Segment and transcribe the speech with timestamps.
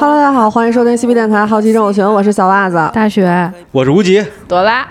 [0.00, 2.76] Hello，大家好，欢迎收听西皮电台好奇症友群，我是小袜子。
[2.94, 4.86] 大雪，我是无极，朵拉，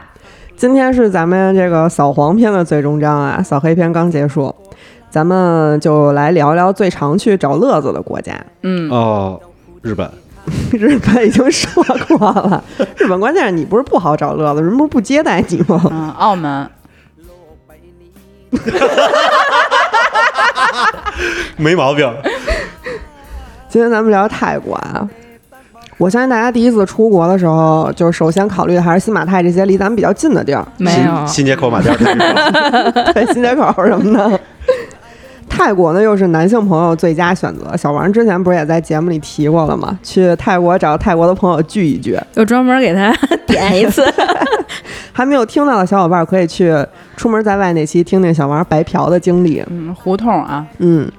[0.57, 4.53] 今天是咱们这个扫黄篇的最终章啊，扫黑篇刚结束，
[5.09, 8.33] 咱们就来聊聊最常去找乐子的国家。
[8.63, 9.39] 嗯，哦，
[9.81, 10.11] 日本，
[10.77, 12.61] 日本已经说过了，
[12.97, 15.81] 日本关键是你不是不好找乐子，人不是不接待你吗？
[15.89, 16.69] 嗯，澳门，
[21.55, 22.13] 没毛病。
[23.69, 25.07] 今天咱们聊泰国啊。
[25.97, 34.39] 我相信大家第一次出国的时候，就是首先考虑的还是新马泰这些离咱们比较近的地儿，没有新，街口马甸儿太远了对，新街口什么的。
[35.49, 37.75] 泰国呢，又是男性朋友最佳选择。
[37.75, 39.97] 小王之前不是也在节目里提过了吗？
[40.03, 42.15] 去泰国找泰国的朋友聚一聚。
[42.35, 43.11] 又专门给他
[43.47, 44.03] 点一次。
[45.11, 46.71] 还没有听到的小伙伴可以去
[47.15, 49.63] 出门在外那期听听小王白嫖的经历。
[49.67, 51.09] 嗯，胡同啊，嗯，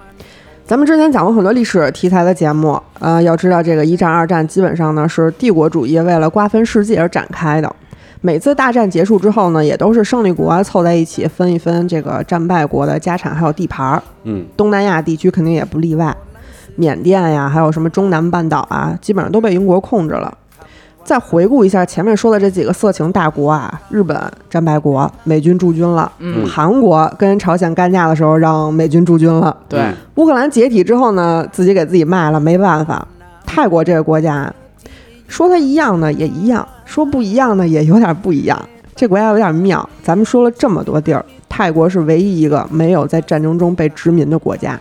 [0.69, 7.74] 咱们之前讲过很多历史题材的节目，呃，要知道这个一战、二战基本上呢是帝国主义为了瓜分世界而展开的。
[8.20, 14.02] 每次大战结束之后呢，也都是胜利国啊凑在一起分一分这个战败国的家产还有地盘儿。
[14.24, 16.14] 嗯，东南亚地区肯定也不例外，
[16.77, 20.36] 缅甸呀，还有什么中南半岛啊，基本上都被英国控制了。
[21.09, 24.14] 再回顾一下前面说的这几个色情大国啊，日本
[24.51, 33.09] 战败国，美军驻军了；嗯韩国跟朝鲜干架的时候让美军驻军了；对，乌克兰解体之后呢，自己给自己卖了，没办法。
[33.47, 34.53] 泰国这个国家，
[35.27, 38.69] 说它一样呢也一样，说不一样呢也有点不一样。
[38.95, 44.79] 这国家有点妙，咱们说了这么多地儿，泰国是唯一一个没有在战争中被殖民的国家。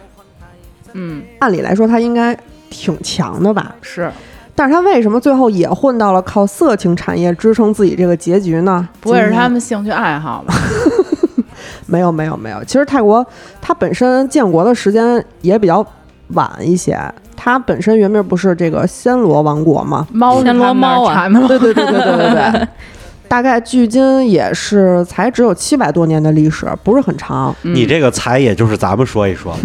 [0.92, 2.38] 嗯，按理来说，它应该
[2.70, 3.74] 挺强的吧？
[3.82, 4.12] 是，
[4.60, 8.90] 但是他为什么最后也混到了靠色情产业支撑自己这个结局呢？
[9.00, 10.56] 不会是他们兴趣爱好吧？
[11.86, 13.24] 没有没有没有，其实泰国
[13.62, 15.86] 它本身建国的时间也比较
[16.30, 17.00] 晚一些，
[17.36, 20.08] 它本身原名不是这个暹罗王国吗？
[20.12, 21.30] 猫暹罗猫啊？
[21.48, 22.68] 对对对对对对对，
[23.30, 27.56] 大概距今也是才只有七百多年的历史，不是很长。
[27.62, 29.56] 嗯你这个才也就是咱们说一说，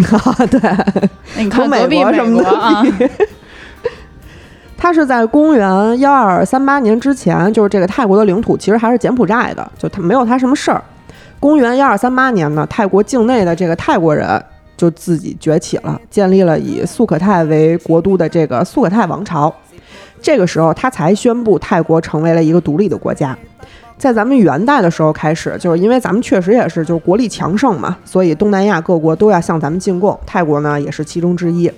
[1.37, 2.83] 你看和美隔壁美国什么的啊，
[4.83, 10.83] 它是在公元幺二三八年之前，就是这个泰国的领土其实还是柬埔寨的，就它没有它什么事儿。
[11.39, 14.45] 公元幺二三八年呢，泰国境内的这个泰国人
[14.77, 19.55] 就自己崛起了，建立了以素可泰为国都的这个素可泰王朝。
[20.21, 23.39] 这个时候，他才宣布泰国成为了一个独立的国家。
[23.97, 31.71] 在咱们元代的时候开始，就是因为咱们确实也是就是国力强盛嘛，所以东南亚各国都要向咱们进贡，泰国呢也是其中之一。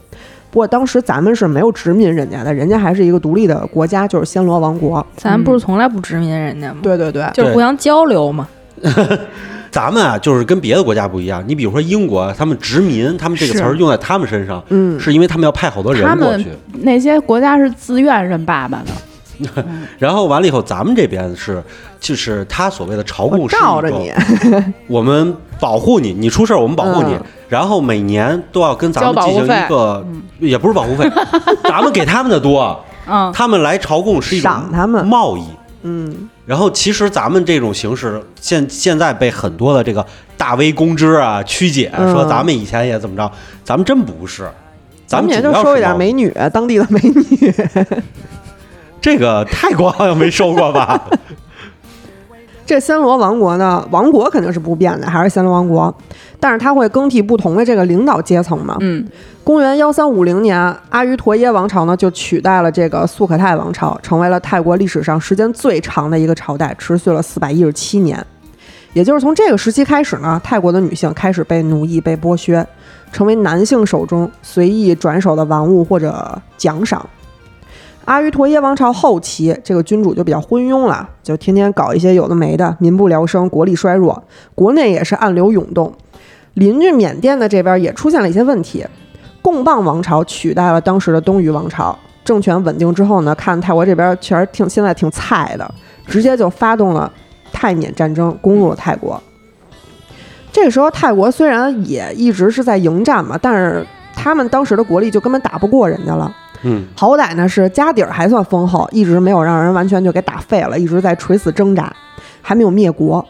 [0.55, 5.05] 不过当时咱们是没有殖民人家的，人家还是一个独立的国家，就是暹罗王国。
[5.17, 6.77] 咱不是从来不殖民人家吗？
[6.81, 8.47] 对对对，就是互相交流嘛。
[9.73, 11.43] 咱们啊就是跟别的国家不一样。
[11.45, 16.49] 你比如说英国，他们殖民，他们这个词儿用在他们身上，嗯，是因为他们要派好多他们人过去，
[16.85, 19.65] 那些国家是自愿认爸爸的。
[19.99, 21.61] 然后完了以后，咱们这边是
[21.99, 24.13] 就是他所谓的朝我贡是罩着你，
[24.87, 27.23] 我们保护你，你出事儿我们保护你，嗯。
[27.49, 30.07] 然后每年都要跟咱们进行一个，
[30.39, 31.11] 也不是保护费，
[31.65, 35.07] 咱们给他们的多，嗯，他们来朝贡是一种赏他们。
[35.07, 35.43] 贸易。
[35.87, 40.05] 嗯，然后其实咱们这种形式现现在被很多的这个
[40.37, 42.13] 大 V 公知啊曲解，嗯。
[42.13, 43.31] 说咱们以前也怎么着，
[43.65, 44.51] 咱们真不是，
[45.07, 47.55] 咱们也就收一点要是美女，当地的美女。
[49.01, 51.01] 这个泰国好像没收过吧？
[52.67, 55.95] 这暹罗王国呢，王国肯定是不变的，还是暹罗王国，
[56.41, 58.77] 但是它会更替不同的这个领导阶层嘛。
[58.81, 59.07] 嗯，
[59.43, 60.57] 公元幺三五零年，
[60.89, 68.25] 阿瑜陀耶王朝呢就取代了这个素可泰王朝，成为了泰国历史上时间最长的一个朝代，持续了四百一十七年。
[68.95, 72.65] 也就是从这个时期开始呢，泰国的女性开始被奴役、被剥削，
[73.13, 77.05] 成为男性手中随意转手的玩物或者奖赏。
[78.05, 84.23] 阿瑜陀耶王朝后期，这个君主就比较昏庸了，就天天搞一些有的没的，民不聊生，国力衰弱，
[84.55, 85.93] 国内也是暗流涌动。
[86.55, 88.87] 邻居缅甸的这边也出现了一些问题，
[89.41, 95.75] 贡棒王朝取代了当时的东夷王朝，政权稳定之后呢，看泰国这边确实挺现在挺菜的，
[96.07, 97.11] 直接就发动了
[97.53, 99.21] 泰缅战争，攻入了泰国。
[100.53, 103.85] 这个时候，泰国虽然也一直是在迎战嘛，但是
[104.15, 106.33] 他们当时的国力就根本打不过人家了。
[106.65, 111.95] 嗯，好歹呢是家底儿还算丰厚，一直没有让人完全就给打废了，一直在垂死挣扎，
[112.43, 113.25] 还没有灭国。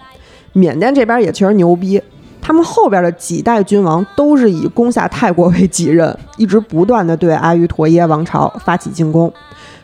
[0.53, 2.01] 缅甸这边也确实牛逼，
[2.41, 9.33] 他们后边的几代君王都是以攻下泰国为己任，一直不断的对阿瑜陀耶王朝发起进攻。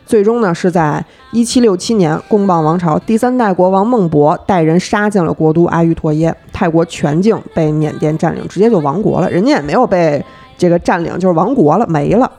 [0.05, 9.29] 最终呢，是在一七六七年，贡棒王朝第三代国王孟博带人杀进了国都阿瑜陀耶，泰国全境被缅甸占领，直接就亡国了。
[9.29, 10.23] 人家也没有被
[10.57, 12.29] 这个占领，就是亡国了，没了。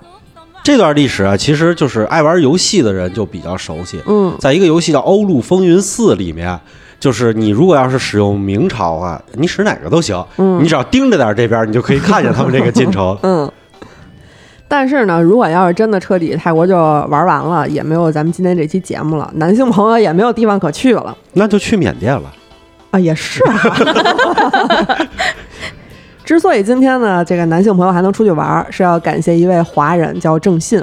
[0.63, 4.01] 这段历史啊，其实就是爱玩游戏的人就比较熟悉。
[4.07, 6.59] 嗯在一个游戏叫《欧陆风云四》里面，
[7.01, 13.19] 就是你如果要是使用明朝啊，你使哪个都行，嗯你只要盯着点这边，你就可以看见他们这个进程。
[13.23, 13.51] 嗯。
[14.69, 22.33] 但是呢，如果要是真的彻底泰国就玩完了，也没有咱们今天这期节目了，男性朋友也没有地方可去了那就去缅甸了。
[22.93, 24.97] 啊，也是哈。
[26.33, 30.83] 之所以今天呢，这个男性朋友还能出去玩，是要感谢一位华人，叫郑信。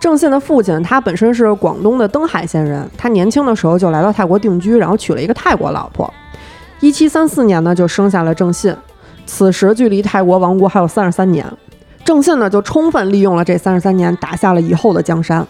[0.00, 6.12] 郑信的父亲他本身是广东的登海县人，他年轻的时候就来到泰国定居，然后娶了一个泰国老婆。
[6.80, 8.74] 一七三四年呢，就生下了郑信。
[9.26, 11.46] 此时距离泰国亡国还有三十三年，
[12.04, 15.46] 郑信呢就充分利用了这三十三年，打下了以后的江山。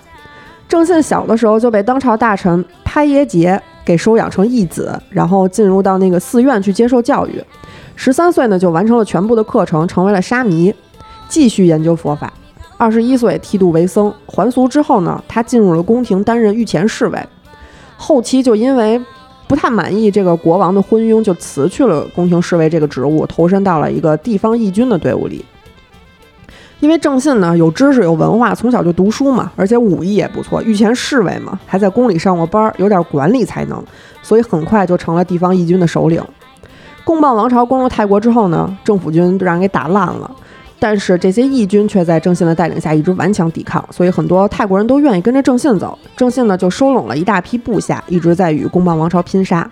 [0.69, 7.43] 郑信小的时候就被当朝大臣拍耶杰给收养成义子，然后进入到那个寺院去接受教育。
[8.01, 10.73] 十三岁呢就完成了全部的课程，成为了沙弥，
[11.29, 12.33] 继续研究佛法。
[12.77, 17.19] 二十一岁剃度为僧，还俗之后呢，他进入了宫廷担任御前侍卫。
[17.97, 19.03] 后期就因为
[19.49, 25.45] 不太满意这个国王的昏庸，就辞去了宫廷侍卫这个职务，投身到了一个地方义军的队伍里。
[26.79, 33.83] 因为郑信呢有知识有文化，从小就读书嘛，而且武艺也不错，御前侍卫嘛，还在宫里上过班儿，有点管理才能，
[34.23, 36.23] 所以很快就成了地方义军的首领。
[37.09, 40.31] 贡棒王朝攻入泰国之后呢，政府军让人给打烂了，
[40.79, 45.99] 但是这些义军却在郑信的带领下一直顽强抵抗，所以很多泰国人都愿意跟着郑信走。
[46.15, 49.67] 郑信呢就收拢了一大批部下，一直在与贡棒王朝拼杀。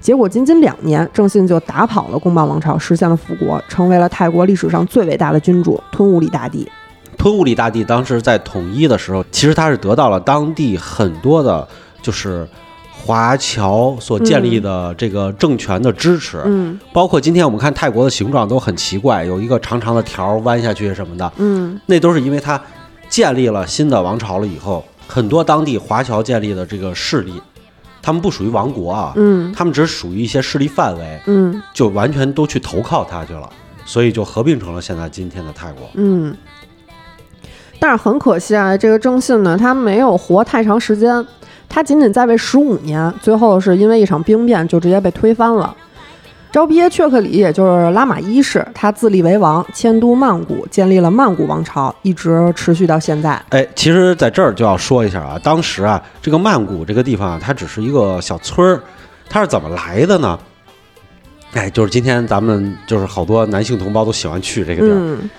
[0.00, 6.68] 结果仅仅两年，郑信就打跑了贡棒王朝，实现了复国，成为了泰国历史上最伟大的君主——吞武里大帝。
[7.16, 11.68] 吞武里大帝当时在统一的时候，其实他是得到了当地很多的，
[12.02, 12.48] 就是
[13.04, 16.42] 华侨所建立的这个政权的支持。
[16.44, 22.60] 嗯包括今天我们看泰国的形状都很奇怪，有一个长长的条弯下去什么的，嗯那都是因为它
[23.08, 27.32] 建立了新的王朝了以后，很多当地华侨建立的这个势力，
[28.02, 33.48] 他们不属于王国啊，嗯他们只属于一些势力范围，嗯就完全都去投靠他去了，
[33.84, 35.88] 所以就合并成了现在今天的泰国。
[35.94, 36.36] 嗯。
[37.82, 41.26] 但是很可惜啊，这个郑信呢，他没有活太长时间，
[41.70, 45.74] 他仅仅在位十五年，最后是因为一场兵变就直接被推翻了。
[46.52, 53.40] 昭比耶却克里，也就是拉玛一世，他自立为王，迁都曼谷，建立了曼谷王朝，一直持续到现在。
[53.50, 58.82] 哎，其实在这儿就要说一下啊，当时啊，这个曼谷这个地方啊，它只是一个小村儿，
[59.28, 60.36] 它是怎么来的呢？
[61.52, 64.96] 哎，就是今天咱们就是好多男性同胞都喜欢去这个地儿。
[64.96, 65.30] 嗯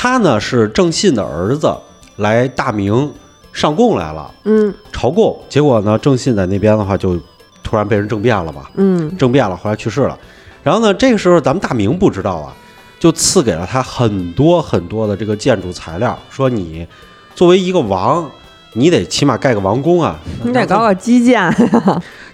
[0.00, 1.76] 他呢是郑信的儿子
[2.16, 3.12] 来大明
[3.58, 7.18] 上贡来了，嗯朝贡，结果呢，郑信在那边的话就
[7.64, 10.16] 突然被人政变了嘛，嗯政变了，后来去世了。
[10.62, 12.54] 然后呢，这个时候咱们大明不知道啊，
[13.00, 16.86] 就赐给了他很多很多的这个建筑材料，说你
[17.34, 18.30] 作为一个王，
[18.74, 20.20] 你得起码盖个王宫啊。
[20.44, 21.52] 你得搞搞基建。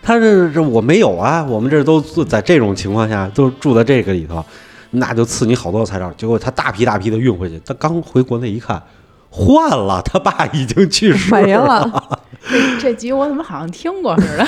[0.03, 4.45] 他这这我没有啊，我们这都住在这种情况下都住在这个里头，
[4.91, 6.13] 那就赐你好多材料。
[6.19, 8.83] 结果他大批大批的运回去，他刚回国内一看，
[9.37, 12.21] 换了，他爸已经去世没了。
[12.49, 14.47] 这 这集我怎么好像听过似的？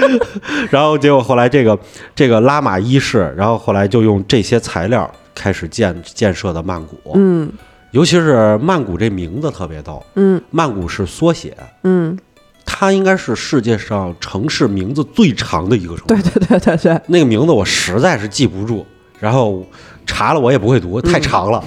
[0.68, 1.78] 然后结果后来这个
[2.14, 7.50] 这个拉玛一世，然后后来就用这些材料开始建建设的曼谷，嗯
[7.92, 12.18] 尤其是曼谷这名字特别逗，嗯曼谷是缩写，嗯，
[12.66, 16.22] 它应该是世界上城市名字最长的一个城市。
[16.22, 18.84] 对对对对对，那个名字我实在是记不住，
[19.18, 19.64] 然后
[20.04, 21.64] 查了我也不会读，太长了。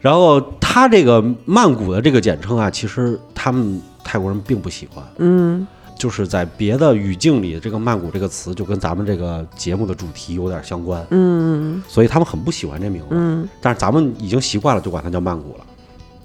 [0.00, 0.38] 然后
[0.74, 5.64] 它这个曼谷的这个简称啊，其实他们泰国人并不喜欢，嗯
[5.96, 13.10] 就是在别的语境里，这个曼谷这个词就跟咱们这个节目的主题有点相关，嗯所以他们很不喜欢这名字。
[13.12, 15.64] 嗯，但是咱们已经习惯了，就管它叫曼谷了。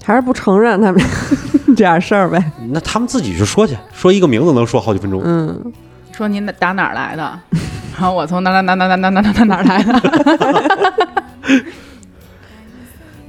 [0.04, 1.00] 还是不承认他们
[1.68, 2.52] 这点事儿呗。
[2.72, 5.22] 那他们自己去说去，说一个名字能说好几分钟。
[5.24, 5.72] 嗯
[6.12, 7.40] 说您打哪儿来的？
[7.94, 9.94] 然后我从哪哪哪哪哪哪哪哪哪儿来的？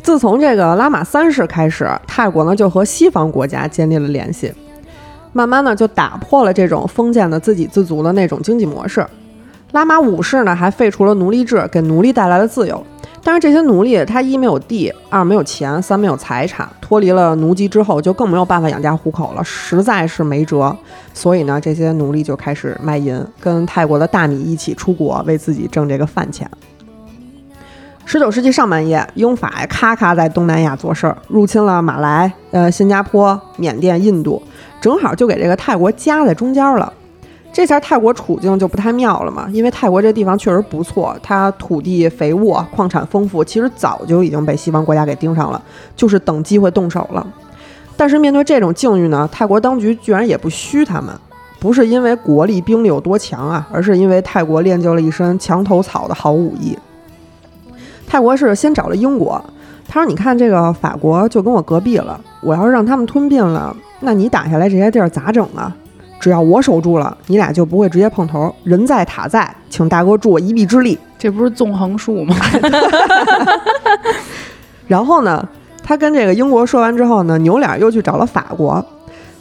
[0.02, 4.52] 自从这个拉玛三世开始，泰国呢就和西方国家建立了联系，
[5.32, 9.06] 慢慢的就打破了这种封建的自给自足的那种经济模式。
[9.72, 12.84] 拉玛五世呢还废除了奴隶制，给奴隶带来了自由。
[13.22, 20.74] 但是这些奴隶他一没有地，二没有钱，三没有财产，脱离了奴籍之后就更没有办法养家糊口了，实在是没辙。
[21.12, 26.50] 所以呢，这些奴隶就开始卖淫，跟泰国的大米一起出国，为自己挣这个饭钱。
[28.12, 34.42] 十九世纪上半叶，英法咔咔在东南亚做事儿，入侵了马来、呃新加坡、缅甸、印度，
[34.80, 36.92] 正好就给这个泰国夹在中间了。
[37.52, 45.62] 这下泰国处境就不太妙了嘛，因为泰国这地方确实不错，它土地肥沃，矿产丰富，其实早就已经被西方国家给盯上了，
[45.94, 47.24] 就是等机会动手了。
[47.96, 51.14] 但是面对这种境遇呢，泰国当局居然也不虚他们，
[51.60, 56.76] 不是因为国力兵力有多强啊，而是因为泰国练就了一身墙头草的好武艺。
[58.10, 59.40] 泰国是先找了英国，
[59.86, 65.72] 他说：“你看这个法国就跟我隔壁了，我要是让他们吞并了，那你打下来这些地儿咋整啊？
[66.18, 68.52] 只要我守住了，你俩就不会直接碰头。
[68.64, 72.34] 人在塔在，请大哥助我一臂之力。”这不是纵横术吗？
[74.88, 75.48] 然后呢，
[75.84, 78.84] 他跟这个英国说完之后呢，扭脸又去找了法国。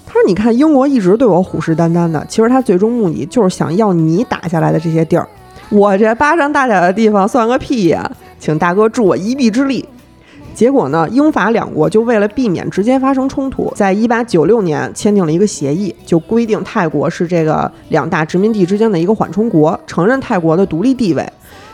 [0.06, 5.28] 他说：“你看，英国一直对我虎视眈眈的，其实他最终目的就是想要你打下来的这些地儿。
[5.70, 8.12] 我这巴掌大甲的地方算个屁呀！
[8.39, 9.88] 请大哥助我一臂之力。”
[10.55, 21.25] 结果呢，英法两国就为了避免直接发生冲突，在一八九六年签订了一个协议，就规定泰国是这个两大殖民地之间的一个缓冲国，承认泰国的独立地位。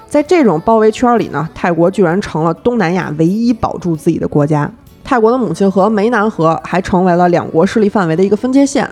[0.07, 4.69] 在这种包围圈里呢，泰国居然成了东南亚唯一保住自己的国家。
[5.03, 8.88] 泰国的母亲河湄南河还成为了两国势力范围的一个分界线。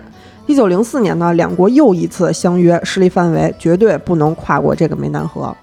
[0.46, 5.54] 一九零四年呢，两国又一次相约，势力范围绝对不能跨过这个湄南河。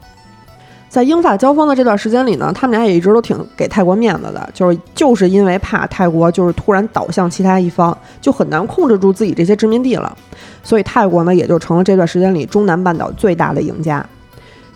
[0.92, 10.14] 在英法交锋的这段时间里呢，他们俩也一直都挺给泰国面子的，就是就是因为怕泰国就是突然倒向其他一方，就很难控制住自己这些殖民地了，
[10.62, 14.06] 所以泰国呢也就成了这段时间里中南半岛最大的赢家。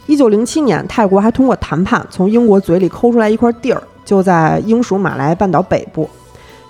[0.05, 6.09] 一九零七年，泰国还通过谈判从英国嘴里抠出来一块地儿，就在英属马来半岛北部。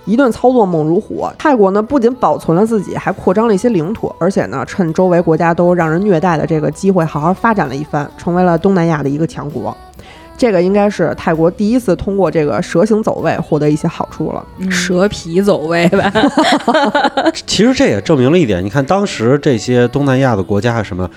[0.06, 9.76] 一顿操作猛如虎，泰国呢不仅保存了自己，还扩张了一些领土，而且呢趁周围国家都让人虐待的这个机会，好好发展了一番，成为了东南亚的一个强国。
[10.38, 14.70] 这个应该是泰国第一次通过这个蛇形走位获得一些好处了。
[14.70, 16.12] 蛇皮走位吧，
[17.46, 21.08] 其实这也证明了一点，你看当时这些东南亚的国家什么，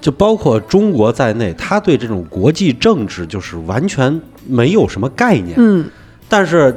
[0.00, 5.54] 就包括中国在内，他对这种国际政治就是完全没有什么概念。
[5.56, 5.84] 嗯，
[6.28, 6.72] 但是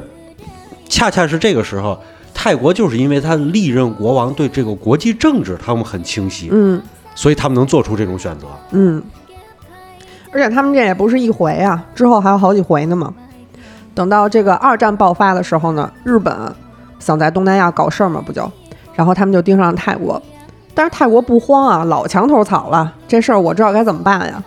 [0.88, 1.98] 恰恰是这个时候，
[2.32, 6.80] 泰国就是因为他历任国王对这个国际政治他们很清晰，嗯
[7.14, 8.46] 所以他们能做出这种选择。
[8.72, 9.02] 嗯，
[10.30, 13.12] 而且他们这也不是一回啊，之后还有好几回呢嘛。
[13.94, 16.34] 等到这个二战爆发的时候呢，日本
[16.98, 18.50] 想在东南亚搞事儿嘛，不就？
[18.94, 20.20] 然后他们就盯上了泰国，
[20.74, 24.42] 但是泰国不慌啊，老墙头草了，这事儿我知道该怎么办呀。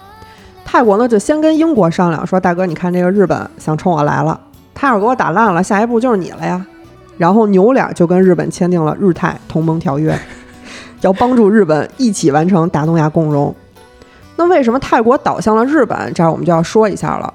[0.63, 4.39] 泰国呢就先跟英国商量说，大哥，你看这个日本想冲我来了，
[4.79, 6.65] 他要是给我打烂了，下一步就是你了呀。
[7.17, 10.17] 然后扭脸就跟日本签订了日泰同盟条约，
[11.01, 13.53] 要帮助日本一起完成大东亚共荣。
[14.37, 16.13] 那为什么泰国倒向了日本？
[16.13, 17.33] 这儿我们就要说一下了。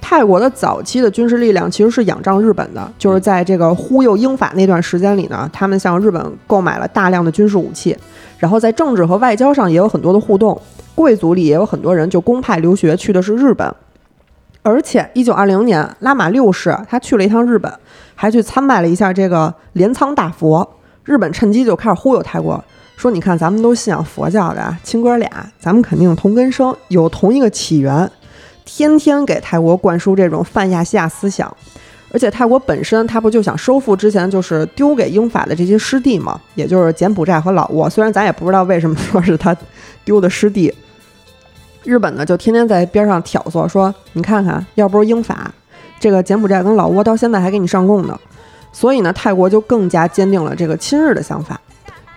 [0.00, 7.94] 泰国的早期的军事力量其实是仰仗日本的，就是在这个忽悠英法那段时间里呢，他们向日本购买了大量的军事武器，
[8.38, 10.58] 然后在政治和外交上也有很多的互动，
[10.94, 13.70] 贵族里也有很多人就公派留学去的是日本。
[14.68, 17.72] 而且，一九二零年，拉玛六世他去了一趟日本，
[18.14, 20.76] 还去参拜了一下这个镰仓大佛。
[21.04, 22.62] 日本趁机就开始忽悠泰国，
[22.94, 28.10] 说：“你看，咱们都信仰佛教的啊，亲哥俩，咱们肯定同根生，有同一个起源。”
[28.66, 31.50] 天天给泰国灌输这种泛亚细亚思想，
[32.12, 37.88] 而且泰国本身他不就想收复之前就是丢给英法的这些失地嘛，也就是柬埔寨和老挝。
[37.88, 39.56] 虽然咱也不知道为什么说是他
[40.04, 40.70] 丢的失地，
[41.88, 45.50] 日本呢就天天在边上挑唆说：“你看看，要不是英法，
[45.98, 48.20] 这个柬埔寨跟老挝到现在还给你上供呢。”
[48.72, 51.58] 所以呢，泰国就更加坚定了这个亲日的想法。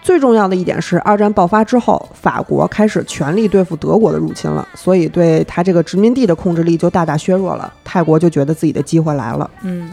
[0.02, 7.74] 最重要的一点是，二战爆发之后，法国开始全力对付德国的入侵了，所以对他这个殖民地的控制力就大大削弱了。
[7.86, 9.50] 泰国就觉得自己的机会来了。
[9.62, 9.90] 嗯，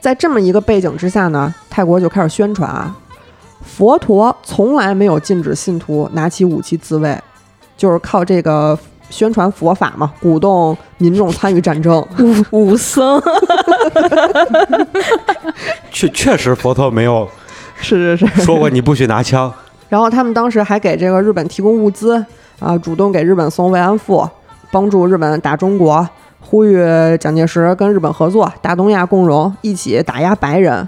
[0.00, 2.92] 在这么一个背景之下呢，泰国就开始宣传啊，
[3.62, 7.16] 佛陀从来没有禁止信徒拿起武器自卫，
[7.76, 8.76] 就是靠这个
[9.10, 12.04] 宣传佛法嘛，鼓动民众参与战争。
[12.18, 13.22] 武武僧，
[15.90, 17.28] 确确实，佛陀没有
[17.76, 18.42] 是是是。
[18.42, 19.52] 说过你不许拿枪。
[19.88, 22.24] 然后他们当时还给这个日本提供物资
[22.58, 24.28] 啊，主动给日本送慰安妇，
[24.70, 26.06] 帮助日本打中国，
[26.40, 26.76] 呼吁
[27.18, 30.86] 蒋介石跟日本合作，大东亚共荣，一起打压白人。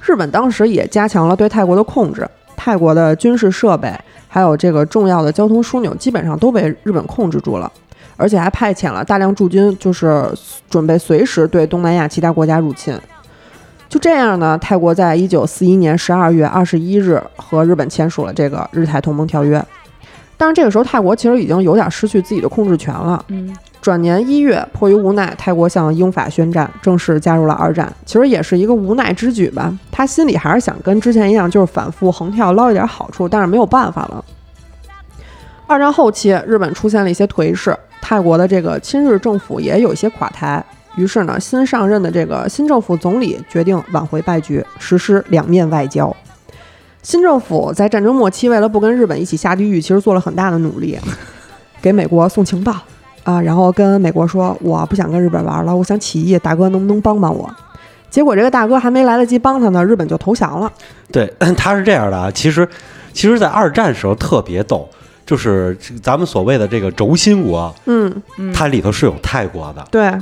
[0.00, 3.92] 日本当时也加强了对泰国的控制，泰国的军事设备
[4.28, 7.72] 还有这个重要的交通枢纽，基本上都被日本控制住了，
[8.16, 10.30] 而且还派遣了大量驻军，就是
[10.68, 12.96] 准备随时对东南亚其他国家入侵。
[13.88, 19.64] 就这样呢，泰国在一九四一年十二月二十一日和日本签署了这个日泰同盟条约。
[20.38, 23.22] 但是这个时候，泰国其实已经有点失去自己的控制权了。
[23.26, 27.92] 嗯，转年一月，迫于无奈，泰国向英法宣战，正式加入了二战。
[28.06, 29.76] 其实也是一个无奈之举吧。
[29.90, 34.24] 他心里还是想跟之前一样，就是反复横跳捞一点好处，但是没有办法了。
[35.66, 40.64] 二战后期，日本出现了一些颓势，泰国的这个亲日政府也有一些垮台。
[40.96, 46.14] 于是呢，新上任的这个新政府总理决定挽回败局，实施两面外交。
[47.08, 50.98] 新政府在战争末期，为了不跟日本一起下地狱，其实做了很大的努力，
[51.80, 52.76] 给美国送情报
[53.22, 57.50] 啊，然后跟美国说我不想跟日本玩了，我想起义，大哥能不能帮帮我？
[58.10, 60.70] 结果这个大哥还没来得及帮他呢，日本就投降了。
[61.10, 62.30] 对，他是这样的啊。
[62.30, 62.68] 其实，
[63.14, 64.86] 其实，在二战时候特别逗，
[65.24, 70.12] 就是咱们所谓的这个轴心国，嗯，嗯它里头是有泰国的，对，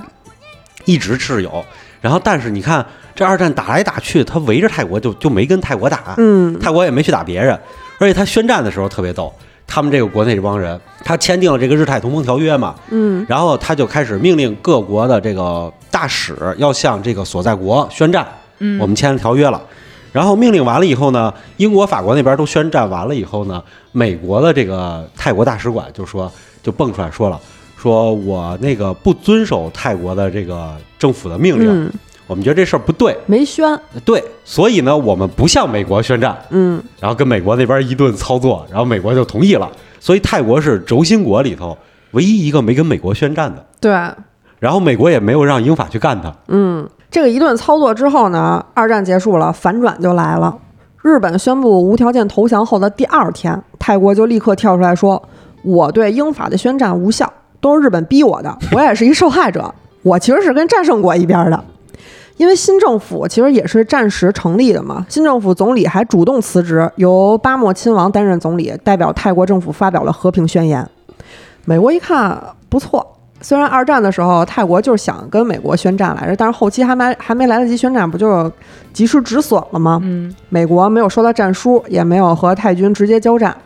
[0.84, 1.64] 一直是有。
[2.00, 2.84] 然后，但是你看
[3.14, 7.58] 这二战打来打去，他围着泰国就就没跟泰国打，嗯，泰国也没去打别人。
[7.98, 9.32] 而且他宣战的时候特别逗，
[9.66, 18.26] 他们这个国内这帮人，他签订了这个日泰同盟条约嘛，嗯，然后他就开始命令各国的这个大使要向这个所在国宣战，
[18.58, 19.60] 嗯我们签了条约了。
[20.12, 23.62] 然后命令完了以后呢，英国、法国那边都宣战完了以后呢，
[23.92, 26.30] 美国的这个泰国大使馆就说
[26.62, 27.38] 就蹦出来说了，
[27.86, 31.92] 说我那个不遵守泰国的这个政府的命令，嗯，
[32.26, 39.70] 我们觉得这事儿不对，没宣，对，所以呢，我们不向美国宣战，嗯，然后跟美国那边一顿操作，然后美国就同意了。
[40.00, 41.78] 所以泰国是轴心国里头
[42.10, 43.92] 唯一一个没跟美国宣战的，对，
[44.58, 46.34] 然后美国也没有让英法去干他。
[46.48, 50.58] 嗯，这个一顿操作之后呢，二战结束了，反转就来了。
[51.02, 55.22] 日本宣布无条件投降后的第二天，泰国就立刻跳出来说
[55.62, 57.32] ：“我对英法的宣战无效，
[57.66, 61.62] 都是日本逼我的，我也是一受害者，我其实是跟战胜国一边的。”
[62.36, 70.86] 因为新政府其实也是战时成立的嘛，新政府总理还主动辞职，由巴莫亲王担任总理，代表泰国政府发表了和平宣言。
[71.64, 73.04] 美国一看不错，
[73.40, 78.52] 虽然二战的时候泰国就是想跟美国宣战来着，但是后期还没还没来得及宣战，不就
[78.92, 79.98] 及时止损了吗？
[80.04, 83.56] 嗯，美国没有收到战书，也没有和泰军直接交战，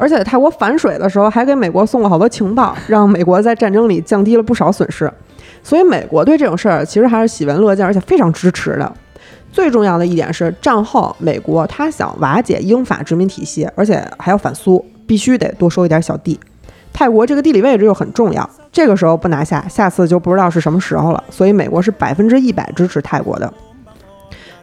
[0.00, 5.12] 而且泰国反水的时候还给美国送了好多情报，让美国在战争里降低了不少损失。
[5.62, 8.90] 所以美国对这种事儿其实还是喜闻乐见，而且非常支持的。
[9.52, 16.40] 最重要的一点是，战后美国他想瓦解英法殖民体系，而且还要反苏，必须得多收一点小弟。
[16.92, 21.22] 泰国这个地理位置又很重要，这个时候不拿下，下次就不知道是什么时候了。
[21.28, 23.52] 所以美国是百分之一百支持泰国的。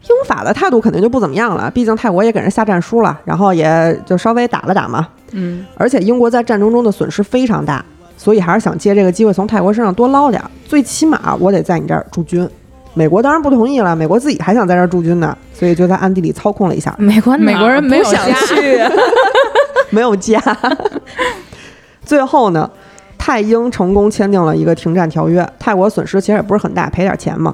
[0.10, 5.08] 英法的态度肯定就不怎么样了，毕竟泰国也给人下战书了，然后也就稍微打了打嘛。
[5.32, 7.84] 嗯，而且英国在战争中的损失非常大，
[8.17, 12.50] 所以还是想借这个机会从泰国身上多捞点儿，最起码我得在你这儿驻军。
[12.93, 18.34] 美国当然不同意了，美国自己还想在这儿驻军呢，所以就在暗地里操控了一下，美国美国人没有想家
[19.91, 20.41] 没有家。
[22.04, 22.70] 最后呢，
[23.17, 27.54] 泰英成功签订了一个停战条约，泰国损失其实也不是很大，赔点钱嘛。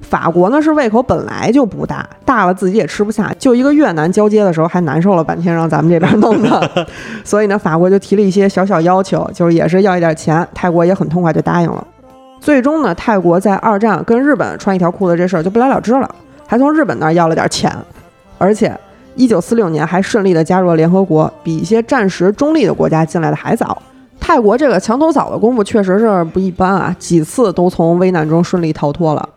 [0.00, 6.86] 法国呢是胃口本来就不大，大了自己也吃不下，就一个越南交接的时候还难受了半天，让咱们这边弄的。
[7.24, 11.84] 所以呢，法国就提了一些小小要求，就是也是要一点钱，泰国也很痛快就答应了。
[12.40, 16.08] 最终呢，泰国在二战跟日本穿一条裤子这事儿就不了了之了，
[16.46, 17.74] 还从日本那儿要了点钱，
[18.38, 18.78] 而且
[19.16, 23.82] 一九四六年还顺利的加入了联合国，比一些战时中立的国家进来的还早。
[24.20, 29.28] 泰国这个墙头草的功夫确实是不一般啊，几次都从危难中顺利逃脱了。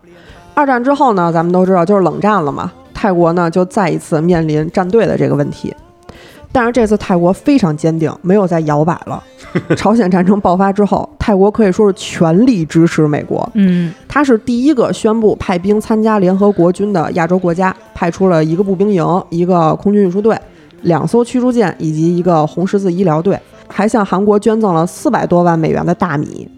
[0.59, 5.73] 二战之后呢，咱们都知道就是冷战了嘛，泰国呢就再一次面临站队的这个问题。
[6.51, 9.23] 但是这次泰国非常坚定，没有再摇摆了。
[9.77, 20.37] 朝鲜战争爆发之后，泰国可以说是全力支持美国，嗯，它是第一个宣布派兵参加联合国军的亚洲国家，派出了一个步兵营、一个空军运输队、
[20.81, 26.49] 两艘驱逐舰以及一个红十字医疗队，还向韩国捐赠了四百多万美元的大米。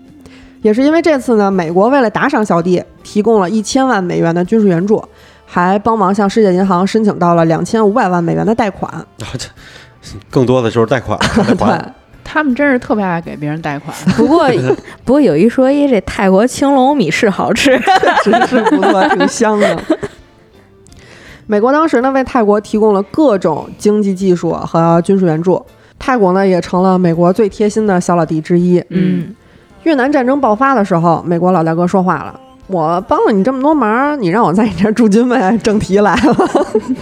[0.62, 5.04] 也是因为这次呢，美国为了打赏小弟，提供了一千万美元的军事援助，
[5.46, 8.92] 还帮忙向世界银行申请到了两千五百万美元的贷款。
[9.18, 9.48] 然 后这
[10.30, 11.92] 更多的就是贷款， 贷款对，
[12.24, 13.96] 他们真是特别爱给别人贷款。
[14.16, 14.48] 不过
[15.04, 17.80] 不过有一说一，这泰国青龙米是好吃，
[18.24, 19.78] 真是不错，挺香的。
[21.48, 25.66] 美国当时呢为泰国提供了各种经济技术和军事援助，
[26.00, 28.82] 泰国呢也成了美国最贴心的小老弟之一。
[28.90, 29.36] 嗯，
[29.84, 36.36] 越南战争爆发的时候，美国老大哥说话了：“我帮了你这么多忙，你让我在你这儿驻军呗。”正题来了，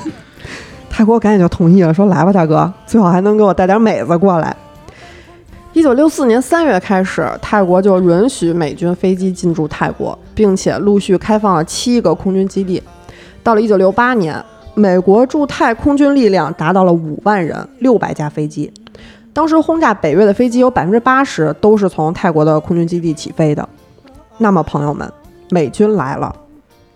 [0.90, 4.56] 泰国赶紧就同意了，说：“来吧，大哥，最好还能给我带点美子过来。”
[5.74, 12.82] 一九六四年三月开始，泰国就允许美军飞机进驻泰国，并且陆续开放了七个空军基地。
[13.44, 18.72] 到了一九六八年，美国驻泰空军力量达到了五万人，六百架飞机。
[19.34, 23.68] 当时轰炸北越的飞机有百分之八十都是从泰国的空军基地起飞的。
[24.38, 25.12] 那么，朋友们，
[25.50, 26.34] 美军来了，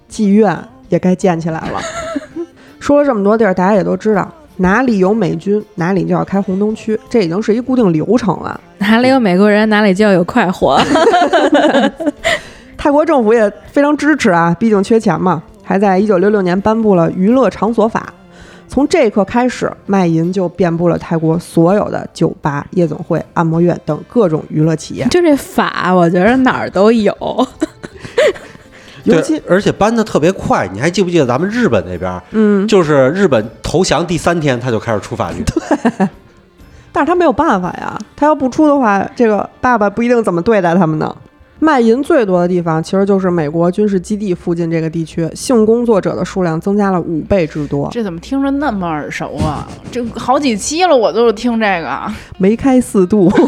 [0.10, 0.58] 妓院
[0.90, 1.80] 也该建起来了。
[2.80, 8.60] 说了这么多地儿，大家也都知道，哪里有美军，哪里就要开红灯区，这已经是一固定流程了。
[8.80, 10.78] 哪里有美国人，哪里就要有快活。
[12.78, 18.14] 泰国政府也非常支持啊，毕竟缺钱嘛，还在一九六六年颁布了娱乐场所法。
[18.74, 25.06] 从这一刻开始，卖淫就遍布了泰国所有的酒吧、夜总会、按摩院等各种娱乐企业。
[25.12, 27.16] 就这法，我觉得哪儿都有。
[29.06, 30.68] 尤其，而且搬的特别快。
[30.74, 36.08] 你还记不记得咱们日本那边儿，嗯，就是日本投降第三天他就开始出法律，对
[36.92, 41.16] 但是他没有办法呀，他要不出的话，这个爸爸不一定怎么对待他们呢。
[41.60, 47.88] 卖淫最多的地方其实就是美国军事基地附近这个地区，性工作者的数量增加了五倍之多。
[47.92, 49.68] 这怎么听着那么耳熟啊？
[49.92, 52.14] 这好几期了，我都是听这个。
[52.38, 53.32] 梅开四度。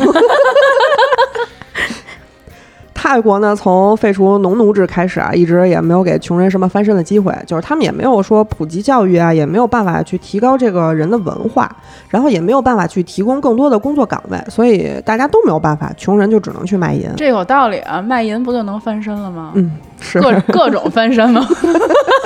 [3.08, 11.70] 泰国呢，从废除农奴制开始啊，一直也没有给穷人什么翻身的机会，就是他们也没有说普及教育啊，也没有办法去提高这个人的文化，
[12.10, 17.08] 然后也没有办法去提供更多的工作岗位，所以大家都没有办法，穷人就只能去卖淫。
[17.16, 19.52] 这有道理啊，卖淫不就能翻身了吗？
[19.54, 21.48] 嗯，是各各种翻身吗？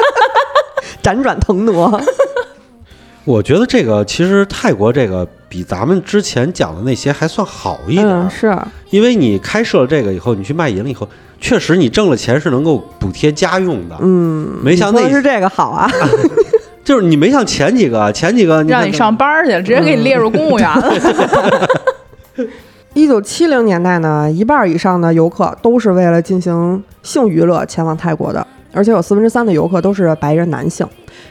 [1.03, 1.99] 辗转腾挪。
[3.29, 8.57] 我觉得这个其实泰国这个比咱们之前讲的那些还算好一点是
[8.89, 11.07] 因为你开设了这个以后，你去卖淫了以后，
[11.39, 15.87] 确实你挣了钱是能够补贴家用的，嗯，没像那是这个好啊。
[16.83, 20.91] 就是你没像前几个，前几个看让你上班儿去，直接给你列入公务员了。
[22.95, 30.87] 一九七零年代呢，一半以上的游客都是为了进行性娱乐前往泰国的，而且有四分之三的游客都是白人男性。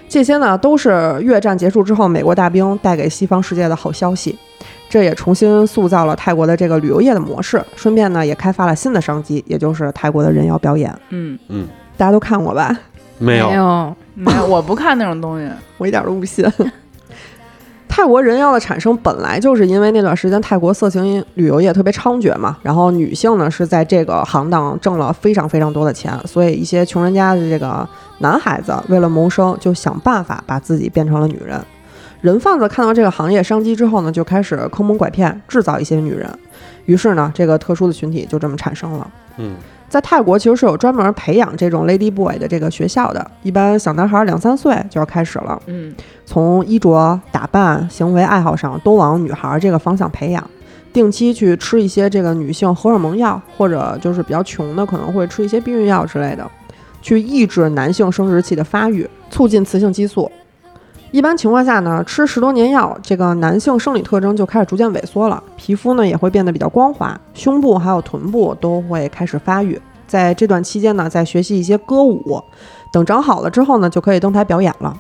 [0.09, 4.37] 这些呢，都是越战结束之后美国大兵带给西方世界的好消息。
[4.89, 10.91] 这也重新塑造了泰国的这个旅游业的模式，顺便呢也开发了新的商机，也就是泰国的人妖表演。
[11.11, 11.69] 嗯，嗯，
[11.99, 12.75] 大家都看过吧？
[13.19, 15.47] 没有，有，没有，我不看那种东西。
[15.77, 16.43] 我一点都不信。
[17.99, 27.85] 泰国人妖的产生本来就是因为那段时间泰国色情旅游业特别猖獗嘛，然后女性呢是在这个行当挣了非常非常多的钱，所以一些穷人家的这个
[28.19, 31.61] 男孩子为了谋生，就想办法把自己变成了女人。
[32.21, 36.29] 人贩子看到这个行业商机之后呢，就开始坑蒙拐骗，制造一些女人。
[36.87, 39.09] 于是呢，这个特殊的群体就这么产生了。
[39.37, 39.55] 嗯，
[39.89, 45.61] 在泰国其实是有专门培养这种 lady boy 的这个学校的，一般小男孩两三岁就要开始了。
[45.67, 45.95] 嗯，
[46.27, 50.51] 从衣着打扮、行为爱好上都往女孩这个方向培养，
[50.93, 56.51] 定期去吃一些这个女性荷尔蒙药，或者就是比较穷的可能会吃一些避孕药之类的，
[57.01, 60.29] 去抑制男性生殖器的发育，促进雌性激素。
[61.11, 69.81] 一般情况下呢，吃十多年药，这个男性生理特征就开始逐渐萎缩了，皮肤呢也会变得比较光滑，胸部还有臀部都会开始发育。
[70.07, 72.43] 在这段期间呢，再学习一些歌舞，
[72.93, 74.95] 等长好了之后呢，就可以登台表演了。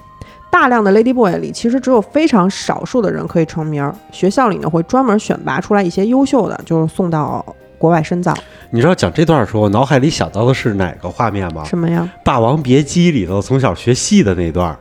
[0.51, 3.95] 大量的 Lady Boy 里，其实只有非常少数的人可以成名儿。
[4.11, 7.45] 学校里呢会专门选拔出来一些优秀的，就是送到
[7.77, 8.35] 国外深造。
[8.71, 11.65] 你知道讲这段的时候，我脑海里想到的是哪个画面吗？
[11.65, 12.09] 什么呀？
[12.25, 14.77] 《霸王别姬》里头从小学戏的那段，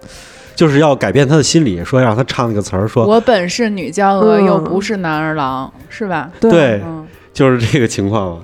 [0.57, 6.31] 就是要改变他的心理，说让他唱那个词儿，说我本是女娇娥，嗯又不是男儿郎，是吧？
[6.41, 8.41] 对，嗯，就是这个情况嘛。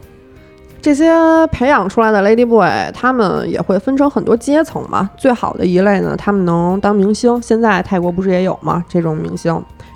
[0.80, 1.12] 这些
[1.48, 5.10] 培养出来的 Lady Boy，他们也会分成很多阶层嘛。
[5.18, 7.42] 最好的一类呢，他们能当明星。
[7.42, 8.86] 现在泰国不是也有吗？
[8.88, 9.52] 这种明星，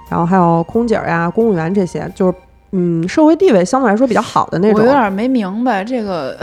[0.10, 2.34] 然后还有空姐儿呀、公务员这些，就是
[2.72, 4.92] 嗯，社会地位相对来说比较好的那种我有。
[4.92, 6.36] 点没明白这个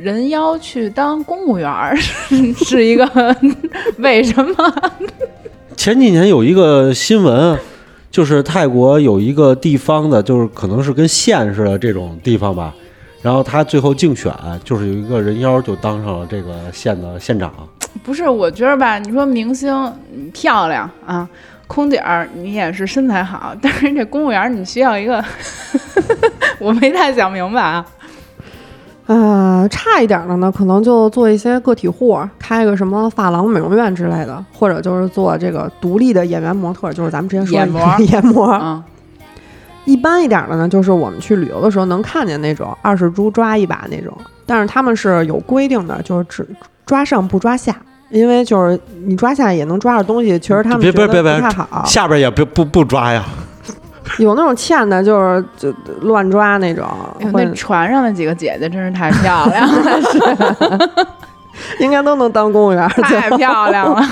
[0.00, 3.36] 人妖去当公务员儿是 是一个
[3.98, 4.74] 为什么？
[5.76, 7.58] 前几年有一个新闻，
[8.10, 12.74] 就是泰国有一个地方的，就是可能是跟县似的这种地方吧，
[13.20, 14.32] 然后他最后竞选，
[14.64, 17.52] 就是有一个人妖就当上了这个县的县长。
[18.02, 19.70] 不是，我觉得吧，你说明星
[20.14, 21.28] 嗯漂亮啊，
[21.66, 25.22] 空姐儿你也是身材好，但是这公务员儿你需要一个，
[26.58, 27.84] 我没太想明白啊。
[29.12, 38.52] 呃，差一点的呢，可能就做一些个体户，开个什么发廊、美容院之类的，或者就是做这个独立的演员模特，就是咱们之前说的眼模眼 模。
[38.52, 38.80] 嗯，
[39.84, 46.46] 一般一点的呢，就是我们去旅游的时候能看见那种二十株抓一把那种，但是他们是有规定的，就是只
[46.86, 47.74] 抓上不抓下，
[48.10, 51.84] 因为就是你抓下也能抓着东西，其实他们别觉得别别别不太好。
[51.84, 53.24] 下边也不不不抓呀，
[54.18, 56.86] 有那种欠的，就是就乱抓那种，
[57.32, 60.90] 那船上的几个姐姐真是太漂亮了，
[61.80, 62.88] 应该都能当公务员。
[62.88, 64.02] 太漂亮了。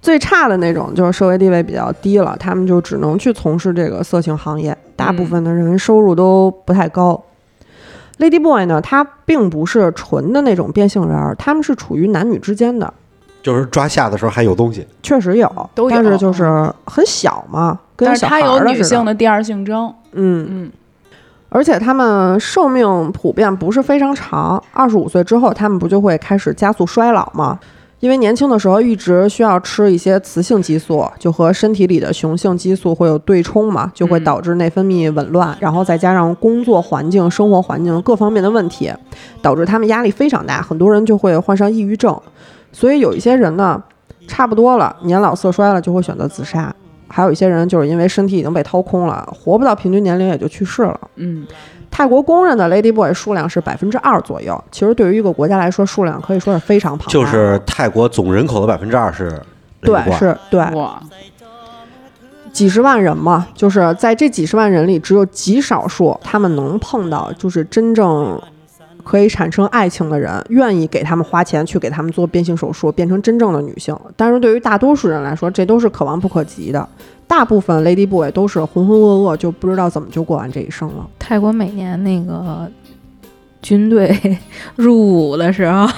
[0.00, 7.20] 最差的那种就是社会地位比较低了，他们就只能去从事这个色情行业，大部分的人收入都不太高。
[8.18, 12.92] Lady Boy 呢，他并不是纯的那种变性人儿，他们是处于男女之间的，
[13.42, 14.86] 就是抓下的时候还有东西。
[15.02, 18.82] 确实有，都有但是就是很小嘛，跟但是小孩她有女。
[18.82, 20.72] 性的第二性征，嗯，嗯，
[21.48, 27.58] 而且他们寿命普遍不是非常长，二十五岁之后，他们不就会开始加速衰老吗？
[27.98, 38.92] 因为年轻的时候一直需要吃一些雌性激素，就和身体里的雄性激素会有对冲嘛，就会导致内分泌紊乱，然后再加上工作环境、生活环境各方面的问题，
[39.42, 42.16] 导致他们压力非常大，很多人就会患上抑郁症。
[42.70, 43.82] 所以有一些人呢，
[44.28, 46.72] 差不多了，年老色衰了，就会选择自杀。
[47.08, 51.00] 还有一些人就是因为身体已经被掏空了，活不到平均年龄也就去世了。
[51.16, 51.46] 嗯，
[51.90, 57.12] 泰国公认的 Lady Boy 数量是百分之二左右，其实对于一个国家来说，数量可以说是非常庞大。
[57.12, 59.40] 就是泰国总人口的百分之二是
[59.80, 61.00] 对是对哇，
[62.52, 68.40] 几十万人嘛，就是在这几十万人里，只有极少数他们能碰到，就是真正
[69.08, 73.96] 可以产生爱情的人，愿意给他们花钱去给他们做变性手术，变成真正的女性。
[74.14, 76.86] 但是对于大多数人来说，这都是可望不可及的。
[77.26, 81.08] 大部分 Lady Boy 都是浑浑噩噩，就不知道怎么就过完这一生了。
[81.18, 82.70] 泰国每年那个
[83.62, 84.14] 军队
[84.76, 85.88] 入伍的时候，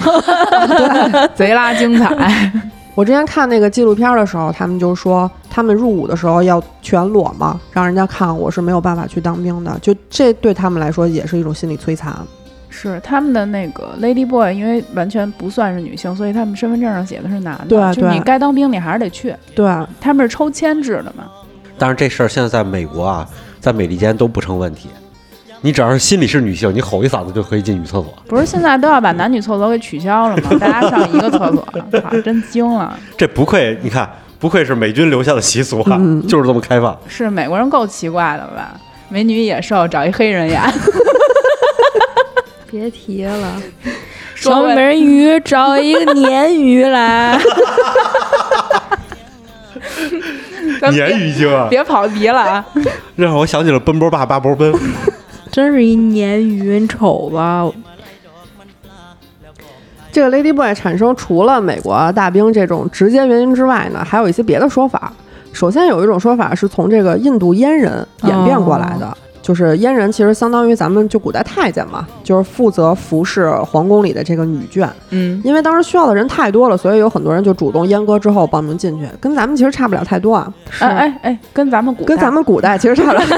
[1.35, 2.51] 贼拉精彩。
[2.95, 12.15] 我之前看那个纪录片的时候，他们就说他们入伍的时候要全裸嘛，让人家看我是没有办法去当兵的，就这对他们来说也是一种心理摧残。
[12.71, 17.65] 是他们的那个 Lady Boy，因为完全不算是女性，所以他们身份证上写的是男的。
[17.67, 19.35] 对对就你该当兵，你还是得去。
[19.53, 21.25] 对，他们是抽签制的嘛。
[21.77, 23.27] 但是这事儿现在在美国啊，
[23.59, 24.89] 在美利坚都不成问题。
[25.63, 28.11] 你只要是心里是女性，你吼一嗓子就可以进女厕所。
[28.27, 30.49] 不是现在都要把男女厕所给取消了吗？
[30.59, 31.67] 大家上一个厕所，
[32.03, 32.97] 哇，真惊了！
[33.15, 36.97] 这不愧，你看，不愧是美军留下的习俗啊，嗯就是这么开放。
[37.07, 38.73] 是美国人够奇怪的吧？
[39.09, 40.59] 美女野兽找一黑人演，
[42.71, 43.61] 别提了，
[44.35, 47.37] 小美人鱼找一个鲶鱼来，
[50.81, 52.65] 鲶鱼精啊，别跑题了啊！
[53.17, 54.73] 让我想起了奔波霸八波奔。
[55.51, 57.69] 真是一鲶鱼，你瞅吧，
[60.13, 65.11] 这个 Lady Boy 产生除了美国大兵这种直接原因之外呢，还有一些别的说法。
[65.51, 74.87] 首先有一种说法是从这个印度阉人演变过来的，就是阉人其实相当于咱们就古代太监嘛，就是负责服侍皇宫里的这个女眷。
[75.09, 80.53] 嗯，因为当时需要的人太多了，所以有很多人就主动阉割之后报名进去，跟咱们其实差不了太多啊。
[80.79, 83.21] 哎哎哎，跟咱们古代跟咱们古代其实差不了。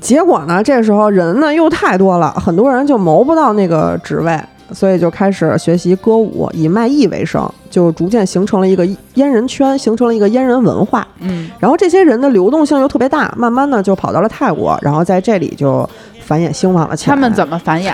[0.00, 4.40] 结果呢，这时候人呢又太多了，很多人就谋不到那个职位，
[4.72, 11.06] 所以就开始学习歌舞，以卖艺为生，就逐渐形成了一个阉人圈，形成了一个阉人文化。
[11.20, 15.88] 嗯，然后这些人的流动性又特别大，慢慢的就跑到了泰国，然后在这里就
[16.24, 17.14] 繁衍兴旺了起来。
[17.14, 17.92] 他们怎么繁衍？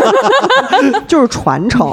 [1.06, 1.92] 就是传承？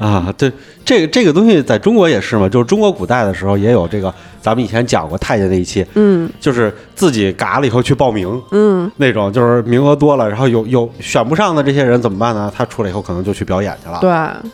[0.00, 0.50] 啊，对，
[0.82, 12.50] 这个这个东西在中国也是嘛，就是中国古代的时候也有这个，咱们以前讲过太监那一期，嗯就是自己嘎了以后去报名嗯，那种，就是名额多了，然后有有选不上的这些人怎么办呢？
[12.56, 13.98] 他出来以后可能就去表演去了。
[14.00, 14.50] 对。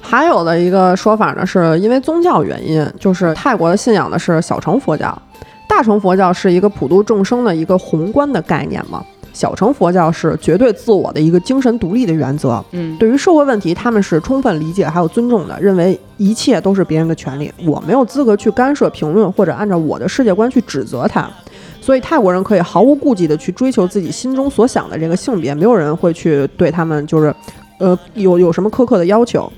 [0.00, 5.20] 还有的一个说法呢，是因为宗教原因，就是泰国的信仰的是小乘佛教，
[5.68, 9.04] 大乘佛教是一个普度众生的一个宏观的概念嘛，
[9.36, 12.64] 小乘佛教是绝对自我的一个精神独立的原则。
[12.70, 21.28] 嗯，对于社会问题，他们是充分理解还有尊重的，认为一切都是别人的权利，我没有资格去干涉、评论或者按照我的世界观去指责他。
[21.82, 27.34] 所以泰国人可以毫无顾忌的去追求自己心中所想的这个性别，没有人会去对他们就是，
[27.78, 29.52] 呃，有有什么苛刻的要求。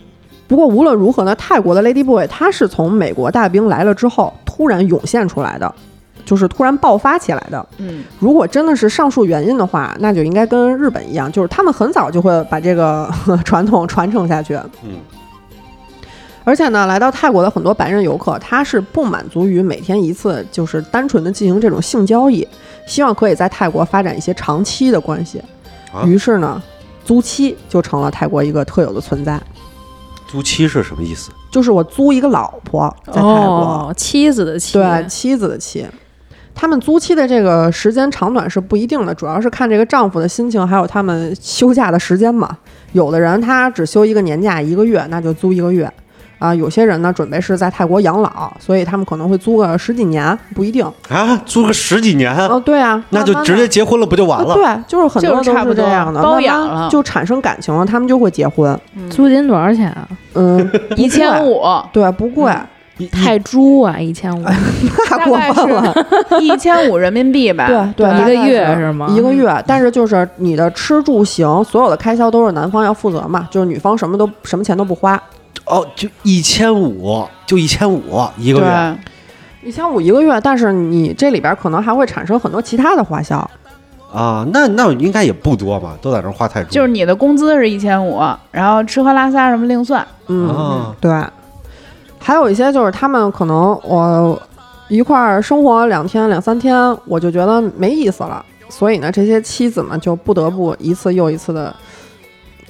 [0.48, 5.72] 不过无论如何呢，泰国的 Lady Boy 他是从美国大兵来了之后突然涌现出来的，
[6.28, 7.66] 就是突然爆发起来的。
[7.78, 13.10] 嗯，如果真的是上述原因的话，那就应该跟日本一样，就是他们很早就会把这个
[13.46, 14.54] 传统传承下去。
[14.84, 14.98] 嗯，
[16.44, 22.46] 而且呢，来到泰国的很多白人游客，他是不满足于每天一次，就是单纯的进行这种性交易，
[22.86, 25.42] 希望可以在泰国发展一些长期的关系。
[25.90, 26.62] 啊于是呢，
[27.06, 29.40] 租妻就成了泰国一个特有的存在，
[30.26, 31.30] 租妻是什么意思？
[31.50, 33.24] 就是我租一个老婆在泰国。
[33.24, 35.86] 哦，妻子的妻，对，妻子的妻。
[36.60, 42.50] 他们租期的这个时间长短是不一定的，主要是看这个丈夫的心情，还有他们休假的时间嘛。
[42.92, 45.88] 有的人他只休一个年假一个月，那就租一个月。
[46.40, 50.84] 啊，有些人呢准备是在泰国养老，所以他们可能会租个十几年，不一定。
[51.08, 54.52] 啊，租个十几年，哦，对啊，那就直接结婚了不就完了？
[54.52, 58.76] 啊对，就是很多都就是差不多这样的，包养了就产生感情了，他们就会结婚。
[59.10, 60.08] 租金多少钱啊？
[60.34, 61.60] 嗯， 一千五，
[61.92, 62.52] 对，不贵，
[63.06, 64.44] 泰铢啊，一千五，
[65.06, 65.94] 太过分了。
[66.40, 67.66] 一千五人民币吧？
[67.96, 75.20] 对对，一个月是吗一个月，但是就是你的吃住行所有的开销都是男方要负责嘛，就是女方什么都什么钱都不花。
[75.66, 78.02] 哦，就一千五，就一千五
[78.36, 78.98] 一个月。
[79.62, 83.38] 一千五一个月，但是你这里边可能还会产生很多其他的花销。
[84.10, 86.70] 啊，那那应该也不多吧，都在这儿花太多。
[86.70, 90.06] 就是你的工资是一千五，然后吃喝拉撒什么另算。
[90.28, 91.12] 嗯，啊对。
[92.20, 94.40] 还有一些就是他们可能我
[94.88, 101.74] 一块儿生活两天两三天，我就觉得没意思了，所以呢，这些妻子们就不得不一次又一次的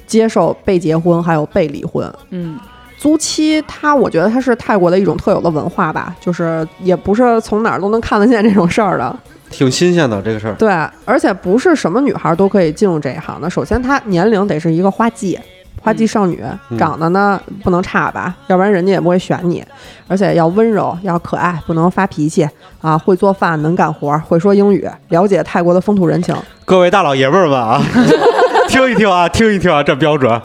[0.05, 2.11] 接受被结婚，还有被离婚。
[2.29, 2.59] 嗯，
[2.97, 9.15] 租妻，它我觉得它是泰国的一种特有的文化吧，就是也不是从哪儿都能看得见这种事儿的。
[9.49, 10.53] 挺新鲜的这个事儿。
[10.55, 10.69] 对，
[11.05, 13.49] 而且不是什么女孩都可以进入这一行的。
[13.49, 15.39] 首先，她年龄得是一个花季，
[15.81, 19.63] 花季少女，嗯长得呢不能差吧，要不然人家也不会选你。
[20.07, 22.47] 而且要温柔，要可爱，不能发脾气
[22.81, 26.35] 啊，会做饭，能干活，会说英语，了解泰国的风土人情。
[26.65, 27.81] 各位大老爷们儿们啊，
[28.67, 30.41] 听一听啊，听一听啊，这标准，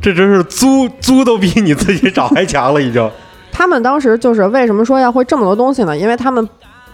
[0.00, 3.10] 这真是租租都比你自己找还强了，已经。
[3.50, 5.96] 他们当时就是为什么说要会这么多东西呢？
[5.96, 6.48] 因为他们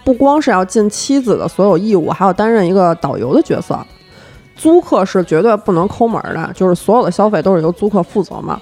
[0.05, 3.79] 不光是要尽妻子的所有义务，还要担任一个导游的角色。
[4.59, 8.61] 租客是绝对不能抠门儿的，就是所有的消费都是由租客负责嘛。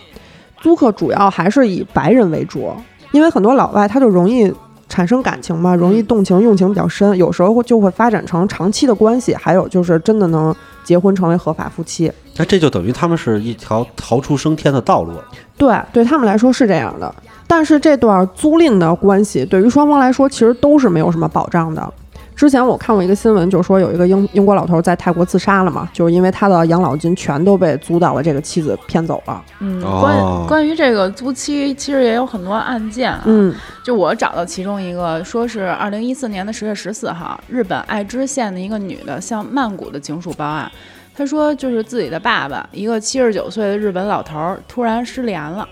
[0.61, 2.70] 租客主要还是以白人为主，
[3.12, 4.52] 因为很多老外他就容易
[4.88, 10.54] 产生感情嘛，容易动情，用情比较深，有时候就会发展成长期的关系，还有就是真的能
[10.85, 12.12] 结婚成为合法夫妻。
[12.37, 15.24] 那这就等于他们是一条逃出升天的道路了。
[15.56, 17.12] 对，对他们来说是这样的。
[17.48, 21.92] 但是这段租赁的关系对于双方来说，其实都是没有什么保障的。
[22.37, 29.42] 之前我看过一个新闻，就是说有一个英英国老头在泰国自杀了嘛，就是因为他的养老金全都被租到了这个妻子骗走了。
[29.81, 33.22] 关关于这个租期，其实也有很多案件啊。
[33.25, 40.70] 嗯就我找到其中一个，说是二零一四年的十月十四号，日本爱知县的一个女的向曼谷的警署报案，
[41.16, 45.66] 她说就是自己的爸爸，一个七十九岁的日本老头儿突然失联了。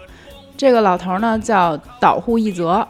[0.57, 2.87] 这个老头儿呢叫岛户一则，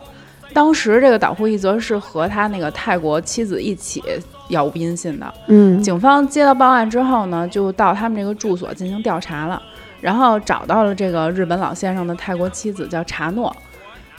[0.55, 4.03] 当时这个岛户一则是和他那个泰国妻子一起
[4.49, 5.35] 杳无音信的。
[5.49, 9.61] 嗯警方接到报案之后呢，就到他们这个住所进行调查了，
[10.01, 13.55] 然后找到了这个日本老先生的泰国妻子叫查诺，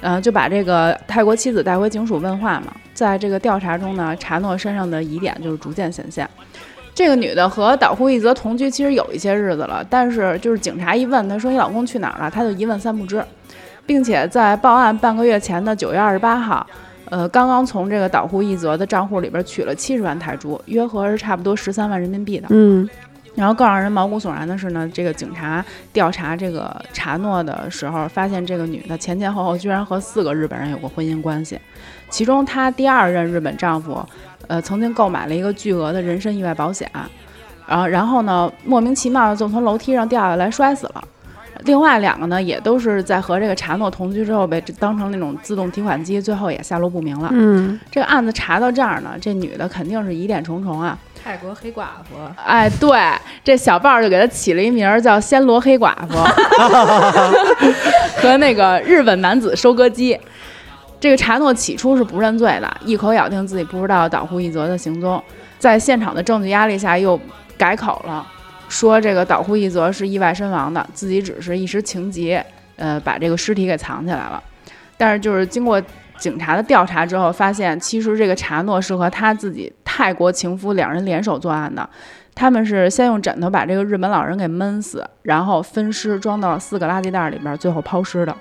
[0.01, 2.73] 呃，就把这个泰国妻子带回警署问话嘛。
[2.93, 6.29] 在这个调查中呢，查诺身上的疑点就是逐渐显现。
[6.93, 13.21] 这个女的和岛户一则同居，其实有一些日子了，但是就是警察一问她说你老公去哪儿了，她就一问三不知，
[13.85, 16.65] 并且在报案半个月前的九月二十八号，
[17.09, 22.47] 呃，刚刚从这个岛户一泽的账户里边取了七十万泰铢，约合是差不多十三万人民币的。
[22.49, 22.87] 嗯
[23.35, 31.59] 然后更让人毛骨悚然的是呢，这个警察调查这个查诺的时候，发现这个女的前前后后居然和四个日本人有过婚姻关系，
[32.09, 34.01] 其中她第二任日本丈夫，
[34.47, 36.89] 呃，曾经购买了一个巨额的人身意外保险，
[37.67, 41.03] 然后然后呢，莫名其妙的就从楼梯上掉下来摔死了。
[41.63, 47.29] 另外两个呢，也都是在和这个查诺同居之后被当成那种自动提款机，最后也下落不明了。
[47.31, 50.97] 嗯这个案子查到这儿呢，这女的肯定是疑点重重啊。
[51.23, 52.15] 泰国黑寡妇，
[52.45, 52.99] 哎，对，
[53.43, 56.15] 这小豹儿就给她起了一名儿叫“暹罗黑寡妇”，
[58.21, 60.19] 和那个日本男子收割机。
[60.99, 65.21] 这个查诺起初是不认罪的，一口咬定自己不知道岛户一泽的行踪，
[65.57, 67.19] 在现场的证据压力下又
[67.57, 68.25] 改口了，
[68.67, 72.39] 说这个岛户一则是意外身亡的，自己只是一时情急，
[72.75, 74.41] 呃，把这个尸体给藏起来了。
[74.97, 75.81] 但是就是经过
[76.17, 81.87] 警察的调查之后，发现其实这个查诺是和他自己泰国情夫两人联手作案的。
[82.33, 88.35] 他们是先用枕头把这个日本老人给闷死，然后分尸装到四个垃圾袋里边，最后抛尸的。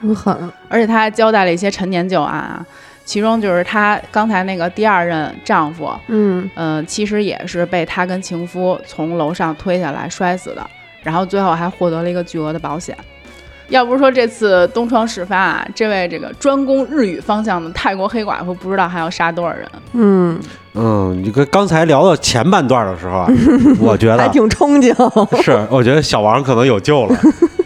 [0.00, 0.36] 真狠。
[0.68, 2.64] 而且他还交代了一些陈年旧案啊，
[3.04, 10.64] 其中就是她刚才那个第二任丈夫，嗯嗯、其实也是被她跟情夫从楼上推下来摔死的，
[11.02, 12.96] 然后最后还获得了一个巨额的保险。
[13.68, 19.66] 要不是说这次东窗事发啊，这位这个专攻日语方向的泰国黑寡妇不知道还要杀多少人。
[19.94, 20.38] 嗯，
[20.74, 23.28] 嗯，你跟刚才聊到前半段的时候啊，
[23.80, 24.92] 我觉得还挺憧憬。
[25.42, 27.16] 是，我觉得小王可能有救了。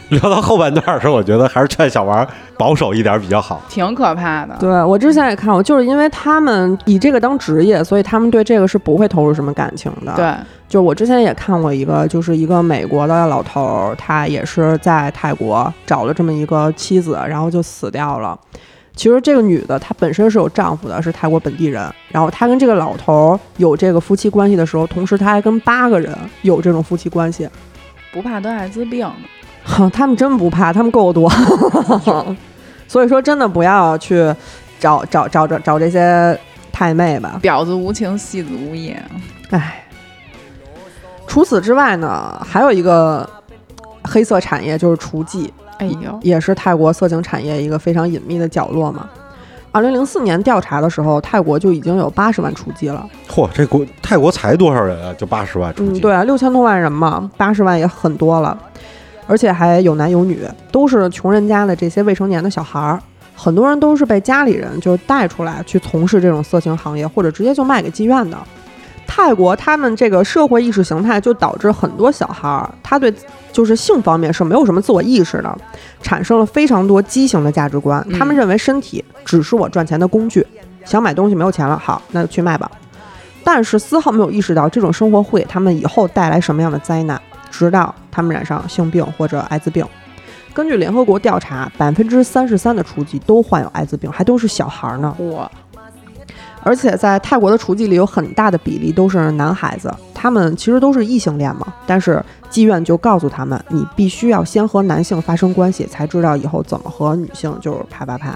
[0.10, 2.26] 聊到后半段的时候，我觉得还是劝小王
[2.56, 3.60] 保守一点比较好。
[3.68, 4.56] 挺可怕的。
[4.60, 10.12] 对我之前也看过，就是因为他们以这个当职业，所以他们对这个是不会投入什么感情的。
[10.14, 10.32] 对，
[10.68, 18.38] 就我之前也看过一个，就是一个美国的老头儿，他也是在泰国找了这么一个妻子，然后就死掉了。
[18.94, 21.82] 其实这个女的她本身是有丈夫的，是泰国本地人。
[22.10, 27.46] 然后她跟这个老头儿有这个夫妻关系的时候，同时她还跟八个人有这种夫妻关系。
[28.10, 29.06] 不怕得艾滋病。
[29.66, 31.30] 哼， 他们真不怕，他们够多。
[32.88, 34.32] 所以说，真的不要去
[34.78, 36.38] 找找找找找这些
[36.72, 37.40] 太妹吧。
[37.42, 38.94] 婊子无情，戏子无义。
[39.50, 39.84] 唉，
[41.26, 43.28] 除此之外呢，还有一个
[44.04, 45.48] 黑色产业就是厨妓，
[45.78, 49.08] 哎呦，也是泰国色情产业一个非常隐秘的角落嘛。
[49.72, 53.04] 二零零四年调查的时候，泰国就已经有八十万雏妓了。
[53.28, 55.12] 嚯，这国泰国才多少人啊？
[55.18, 58.56] 就八十万出嗯，对啊，六千多万人嘛，八十万也很多了，
[59.26, 63.00] 而且还有男有女，都是穷人家的这些未成年的小孩儿。
[63.34, 68.38] 很多人都是被家里人就带出来去从事这种色情行业，或者直接就卖给妓院的。
[69.06, 73.12] 泰国他们这个社会意识形态就导致很多小孩儿他对
[73.52, 75.58] 就是性方面是没有什么自我意识的，
[76.02, 78.04] 产生了非常多畸形的价值观。
[78.18, 80.46] 他们认为身体只是我赚钱的工具，
[80.84, 82.70] 想买东西没有钱了，好，那就去卖吧。
[83.44, 87.20] 但是丝毫没有意识到这种生活会给他们以后带来什么样的灾难，
[87.56, 89.84] 直到他们染上性病或者艾滋病。
[90.52, 95.14] 根据联合国调查，百分之三十三的雏妓都患有艾滋病，还都是小孩儿呢。
[95.32, 95.50] 哇
[96.62, 108.34] 而且在泰国的雏妓里有很大的比例都是男孩子，他们其实都是异性恋嘛，但是妓院就告诉他们，你必须要先和男性发生关系，才知道以后怎么和女性就是啪啪啪。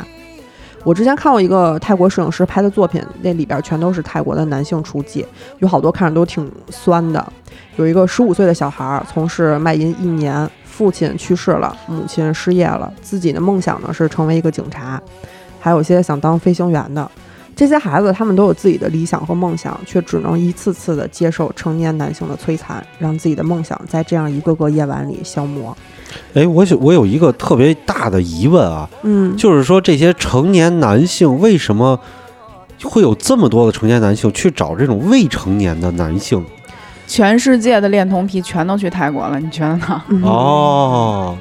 [0.83, 5.25] 我之前看过一个泰国摄影师拍的作品，那里边全都是泰国的男性雏妓，
[5.59, 7.33] 有好多看着都挺酸的。
[7.77, 15.01] 有一个十五岁的小孩儿从事卖淫一年，父亲去世了，母亲失业了，自己的梦想呢是成为一个警察，
[15.59, 17.11] 还有些想当飞行员的。
[17.55, 25.77] 这些孩子他们都有自己的理想和梦想，却只能一次次的接受成年男性的摧残，让自己的梦想在这样一个个夜晚里消磨。
[26.35, 31.99] 哎，我有我有一个特别大的疑问啊，嗯，就是说这些成年男性为什么
[32.85, 36.45] 会有这么多的成年男性去找这种未成年的男性？
[37.07, 40.03] 全世界的恋童癖全都去泰国了，你觉得呢？
[40.09, 41.37] 嗯，哦，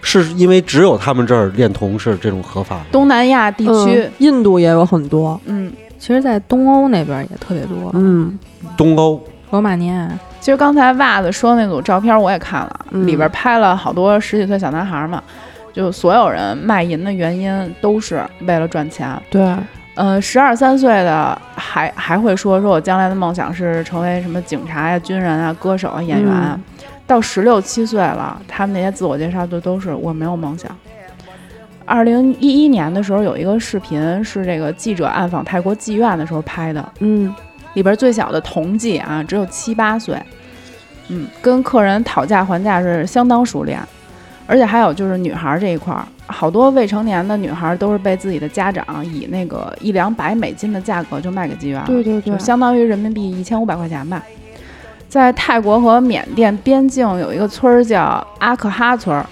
[0.00, 2.84] 是因为只有他们这儿恋童是这种合法的。
[2.90, 5.38] 东南亚地区嗯，印度也有很多。
[5.44, 8.38] 嗯，其实，在东欧那边也特别多，嗯
[8.78, 10.10] 东欧罗马尼亚，
[10.40, 15.22] 其实刚才袜子说那组照片我也看了，嗯里边拍了好多十几岁小男孩嘛，
[15.72, 19.08] 就所有人卖淫的原因都是为了赚钱。
[19.30, 19.54] 对，
[19.94, 26.58] 呃，十二三岁的还还会说说我将来的梦想是成为什么警察呀、军人啊、歌手啊、演员啊。
[27.06, 30.70] 到十六七岁了，他们那些自我介绍就都是我没有梦想。
[31.84, 37.34] 二零一一年的时候，有一个视频是这个记者暗访泰国妓院的时候拍的，嗯
[37.74, 40.20] 里边最小的同济啊，只有七八岁，
[41.08, 43.80] 嗯，跟客人讨价还价是相当熟练，
[44.46, 54.22] 而且还有就是女孩这一块儿，好多未成年的女孩都是被自己的家长以那个一两百美金的价格就卖给妓院了，对对对就，相当于人民币一千五百块钱吧。
[55.08, 59.26] 在泰国和缅甸边境有一个村儿叫阿克哈村儿，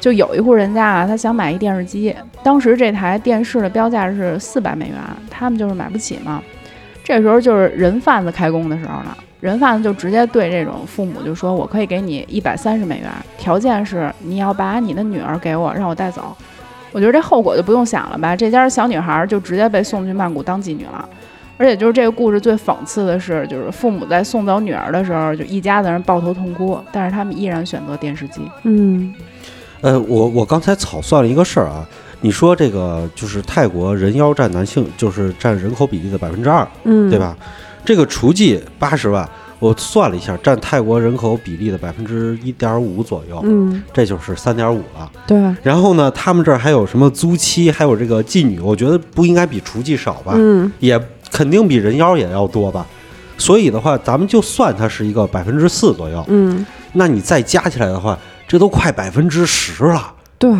[0.00, 2.12] 就有一户人家啊，他想买一电视机，
[2.42, 4.96] 当时这台电视的标价是四百美元，
[5.30, 6.42] 他们就是买不起嘛。
[7.10, 16.36] 这时候就是人贩子开工的时候了，人贩子就直接对这种父母就说：“我可以给你一百三十美元，条件是你要把你的女儿给我，让我带走。”
[16.92, 21.04] 我觉得这后果就不用想了吧，这家小女孩就直接被送去曼谷当妓女了。
[21.56, 28.40] 而且就是这个故事最讽刺的是，就是父母在送走女儿的时候，就一家子人抱头痛哭，但是他们依然选择电视机。
[28.62, 29.12] 嗯
[29.80, 31.84] 呃，我我刚才草算了一个事儿啊，
[32.20, 37.18] 你说这个就是泰国人妖占男性就是占人口比例的百分之二，嗯，对？
[37.18, 37.36] 吧？
[37.84, 39.26] 这个雏妓八十万，
[39.58, 45.10] 我算了一下，占泰国人口比例的百分之一点五左右，嗯，这就是三点五了。
[45.26, 51.00] 对，然后呢，他们这儿还有什么租妻，还有这个妓女，我觉得不应该比雏妓少吧，嗯也
[51.32, 52.86] 肯定比人妖也要多吧。
[53.38, 60.12] 所以的话，咱们就算它是一个百分之四左右，嗯，那你再加起来的话，这都快百分之十了。
[60.38, 60.50] 对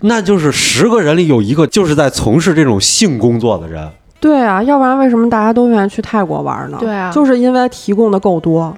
[0.00, 3.88] 那就是十个人里有一个就是在从事这种性工作的人。
[4.18, 6.76] 对啊，要不然为什么大家都愿意去泰国玩呢？
[6.80, 8.76] 对啊就是因为提供的够多。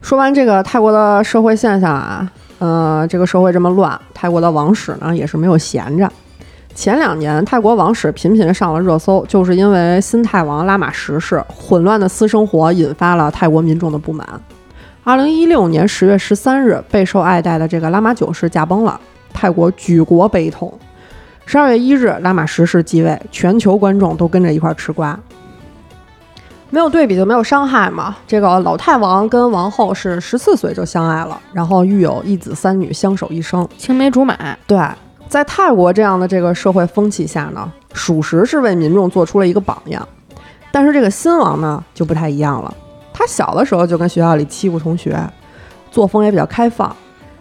[0.00, 6.10] 说完这个泰国的社会现象啊，呃，这个社会这么乱，泰国的王室呢也是没有闲着。
[6.74, 14.28] 前两年，泰国王室频频上了热搜，就是因为新泰王拉玛十世混乱的私生活引发了泰国民众的不满。
[15.04, 19.00] 二零一六年十月十三日，备受爱戴的这个拉玛九世驾崩了，
[19.34, 20.72] 泰国举国悲痛。
[21.44, 25.18] 十二月一日，拉玛十世继位，全球观众都跟着一块儿吃瓜。
[26.70, 28.16] 没有对比就没有伤害嘛。
[28.26, 33.68] 这个老泰王跟王后是十四岁就相爱了，然后育有一子三女，相守一生。
[33.76, 34.78] 青梅竹马，对，
[35.28, 40.08] 在泰国这样的这个社会风气下呢，属实是为民众做出了一个榜样。
[40.72, 42.74] 但是这个新王呢就不太一样了，
[43.12, 45.16] 他小的时候就跟学校里欺负同学，
[45.92, 46.96] 作风也比较开放。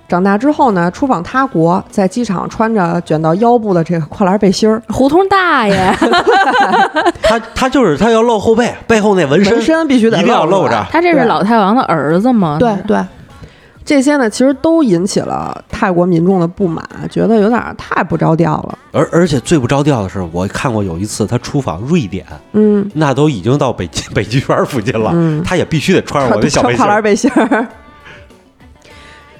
[0.07, 5.75] 长大之后呢，出访他国，在机场穿着卷到腰部的这个跨栏背心儿，胡同大爷，
[7.23, 10.85] 他他就是他要露后背，背后那纹身纹身必须得一定要露着。
[10.91, 12.57] 他这是老太王的儿子吗？
[12.59, 13.03] 对对，
[13.83, 18.77] 这些呢，其实都引起了泰国民众的不满，觉得有点太不着调了。
[18.91, 26.77] 而而且最不着调的是，我看过有一次他出访瑞典，嗯，那都已经到北极北极圈附近了，嗯他也必须得穿上我的小背心儿。
[26.77, 27.67] 穿跨栏背心儿。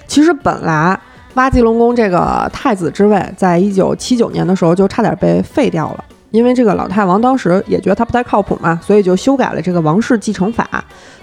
[0.08, 1.00] 其实本来
[1.36, 10.68] 挖吉隆宫这个太子之位，在一九七九年的时候就差点被废掉了，因为这个老太王当时也觉得他不太靠谱嘛，所以就修改了这个王室继承法。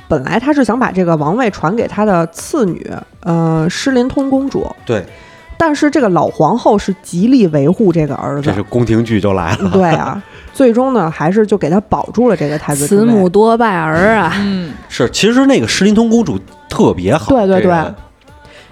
[0.09, 2.85] 本来他是想把这个王位传给他的次女，
[3.20, 5.05] 呃，施林通公主，对，
[5.57, 9.70] 但是这个老皇后是极力维护这个儿子这是，宫廷剧就来了。
[9.70, 10.20] 对啊，
[10.53, 13.05] 最终呢还是就给他保住了这个太子慈。
[13.05, 14.33] 母多败儿啊！
[14.41, 16.37] 嗯，是，其实那个石林通公主
[16.68, 17.95] 特别好，对对对这个，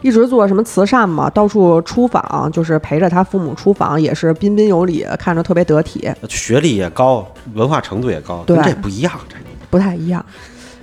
[0.00, 9.12] 一直做什么慈善嘛，到处出访，就是陪着他父母出访，也是彬彬有礼，看着特别得体，学历也高，文化程度也高，对这不一样。
[9.28, 9.36] 这
[9.70, 10.24] 不太一样。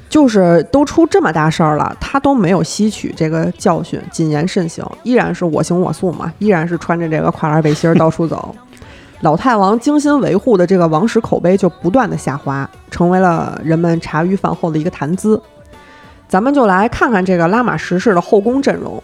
[0.08, 8.56] 就是都出这么大事儿了，他都没有吸取这个教训，谨言慎行，依然是我行我素嘛，依然是穿着这个跨栏背心儿到处走。
[9.22, 15.42] 老太王精心维护的这个王室口碑就不断的下滑，成为了人们茶余饭后的一个谈资。
[16.28, 19.02] 咱们就来看看这个拉玛十世的后宫阵容。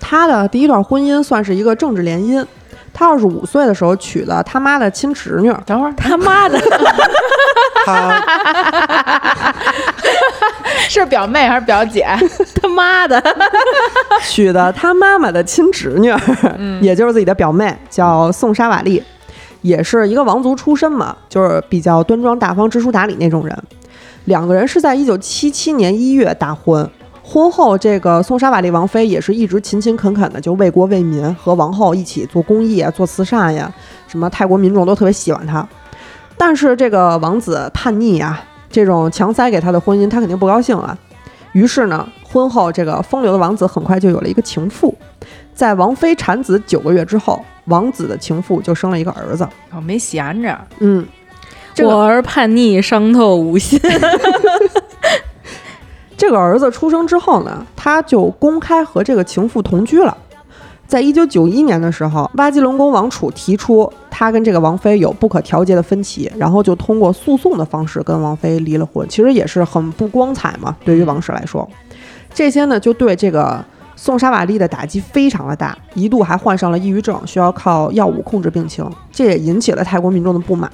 [0.00, 2.44] 他的第一段婚姻算是一个政治联姻，
[2.92, 6.60] 他二十五岁的时候娶了他妈的亲侄女，等会儿他妈的，
[7.86, 8.22] 他
[10.88, 12.06] 是表妹还是表姐？
[12.60, 13.22] 他妈的，
[14.28, 16.12] 娶的他妈妈的亲侄女，
[16.82, 19.02] 也就是自己的表妹，叫宋莎瓦利，
[19.62, 23.56] 也是一个王族出身嘛，就是比较端庄大方、知书达理那种人。
[24.24, 26.88] 两个人是在一九七七年一月大婚，
[27.22, 33.72] 婚后这个宋莎瓦利王妃也是一直勤勤恳恳的就为国为民，和王后一起做公益啊、做慈善呀，
[34.06, 35.66] 什么泰国民众都特别喜欢她。
[36.38, 40.96] 但是这个王子叛逆啊，这种强塞给他的婚姻，他肯定不高兴啊。
[41.52, 44.96] 于是呢，婚后这个风流的王子很快就有了一个情妇。
[45.54, 49.46] 在王妃产子九个月之后，王子的情妇就生了一个儿子。
[49.70, 51.21] 哦没闲着，嗯，这个
[51.78, 53.80] 我儿叛逆，伤透吾心。
[56.16, 60.16] 这个儿子出生之后呢，他就公开和这个情妇同居了。
[60.86, 69.08] 在一九九一年的时候，巴基隆宫王储提出他跟这个王妃有不可调节的分歧，然后就通过诉讼的方式跟王妃离了婚。
[69.08, 71.66] 其实也是很不光彩嘛，对于王室来说，
[72.34, 73.64] 这些呢就对这个
[73.96, 80.70] 宋沙瓦利的打击非常的大，一度还患上了抑郁症，需要靠药物控制病情，这也引起了泰国民众的不满。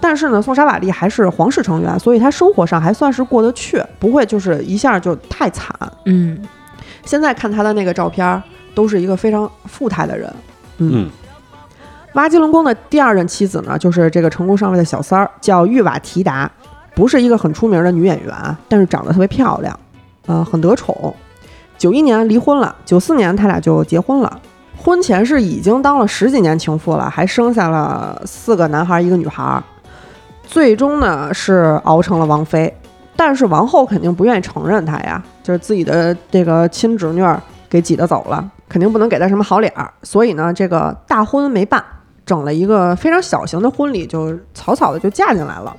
[0.00, 5.74] 但是呢，宋莎瓦利还是皇室成员，所以他生活上还算是过得去，不会就是一下就太惨。
[6.04, 6.46] 嗯，
[7.04, 8.42] 现在看他的那个照片，
[8.74, 10.30] 都是一个非常富态的人。
[10.78, 11.08] 嗯，
[12.14, 16.50] 挖吉隆宫的第二任妻子呢，就是这个成功上位的小三儿，叫玉瓦提达，
[16.94, 19.78] 不是一个很出名的女演员啊，但是长得特别漂亮，
[20.26, 21.14] 呃，很得宠。
[21.78, 24.40] 九一年离婚了，九四年他俩就结婚了。
[24.76, 29.62] 婚前是已经当了十几年情妇了，还生下了四个男孩一个女孩。
[30.46, 32.72] 最终呢是熬成了王妃，
[33.16, 41.82] 但是王后肯定不愿意承认她呀，就是自己的这个亲侄女儿给挤得走了，肯定不能给她什么好脸儿，所以呢这个大婚没办，
[42.24, 45.74] 整了一个非常小型的婚礼，就草草的就嫁进来了。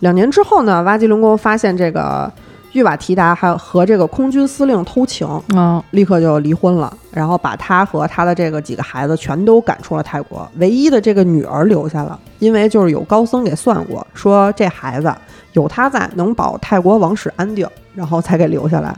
[0.00, 2.30] 两年之后呢，挖吉隆宫发现这个
[2.74, 15.14] 玉瓦提达还有和这个空军司令偷情，哦，立刻就离婚了，然后把他和他的这个几个孩子全都赶出了泰国，唯一的这个女儿留下了，因为就是有高僧给算过，说这孩子
[15.52, 17.64] 有他在能保泰国王室安定，
[17.94, 18.92] 然后才给留下来。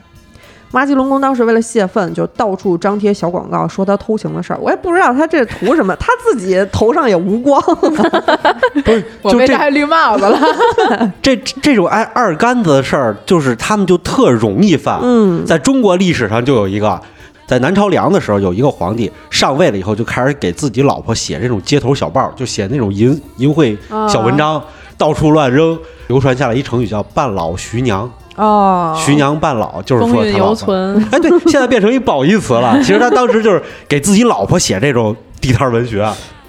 [0.77, 4.59] 挖吉龙宫当时为了泄愤，就到处张贴小广告，说他偷情的事儿。
[4.61, 7.59] 我也不知道他这图什么，他自己头上也无光。
[8.85, 10.39] 不是，我就这被戴绿帽子了。
[11.23, 15.01] 这这种挨二杆子的事儿，就是他们就特容易犯。
[15.03, 17.01] 嗯，在中国历史上就有一个，
[17.47, 23.75] 在南朝梁的时候，有一个皇帝上位了以后，就开始给自己老婆写这种街头小报，就写那种淫淫秽
[24.07, 24.63] 小文章，
[24.99, 25.79] 到处乱扔。
[26.09, 31.07] 流传下来一成语叫“半老徐娘”，哦，徐娘半老就是风韵犹说他老。
[31.13, 32.77] 哎，对，现在变成一褒义词了。
[32.83, 36.07] 其实他当时就是给自己老婆写这种地摊文学，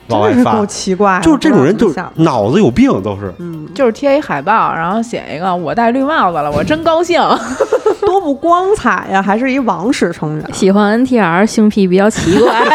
[0.09, 3.33] 往外发真是够，奇怪，就是这种人就不知道怎么想脑子有病，都是。
[3.39, 7.21] 嗯，就是贴一海报，然后写一个“我戴绿帽子了，我真高兴
[8.01, 10.53] 多不光彩呀，还是一王室成员。
[10.53, 12.61] 喜欢 NTR，性癖比较奇怪。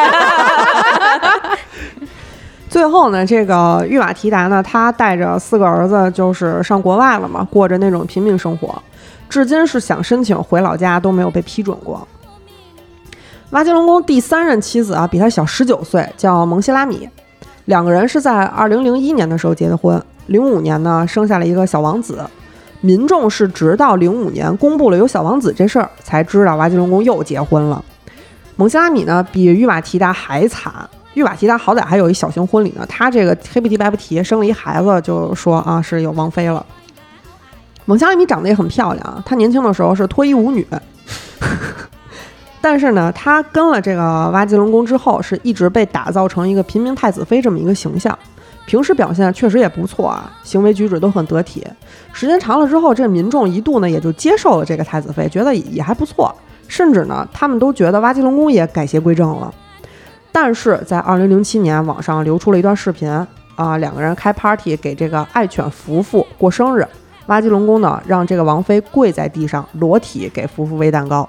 [2.68, 8.82] 最后呢，这个玉马提达呢，他带着四个儿子就是上国外了嘛，过着那种平民生活，
[9.32, 12.06] 至今是想申请回老家都没有被批准过。
[13.52, 17.08] 挖吉隆宫第三任妻子啊，比他小十九岁，叫蒙希拉米，
[17.64, 22.22] 两个人是在二零零一年的时候结的婚，零五年呢生下了一个小王子。
[22.82, 27.82] 民众是直到零五年公布了有小王子这事儿，才知道瓦吉隆宫又结婚了。
[28.56, 30.70] 蒙希拉米呢，比玉瓦提达还惨。
[31.14, 36.64] 玉瓦提达好歹还有一小型婚礼呢，他这个黑不提白不提，生了一孩子就说啊是有王妃了。
[37.84, 40.66] 蒙希拉米长得也很漂亮啊，她年轻的时候是脱衣舞女，
[42.60, 48.16] 但是呢，她跟了这个挖吉隆宫之后，是一直被打造成一个平民太子妃这么一个形象。
[48.64, 51.66] 平时表现确实也不错啊，行为举止都很得体。
[52.12, 56.32] 时间长了之后，这民众一度呢也就接受了这个太子妃，觉得也还不错，
[56.68, 59.52] 甚至呢他们都觉得挖吉隆宫也改邪归正了。
[60.30, 63.10] 但是在二零零七年，网上流出了一段视频
[63.56, 66.86] 啊，两个人开 party 给这个爱犬福福过生日，
[67.26, 71.28] 瓦吉龙宫呢让这个王妃跪在地上裸体给福福喂蛋糕。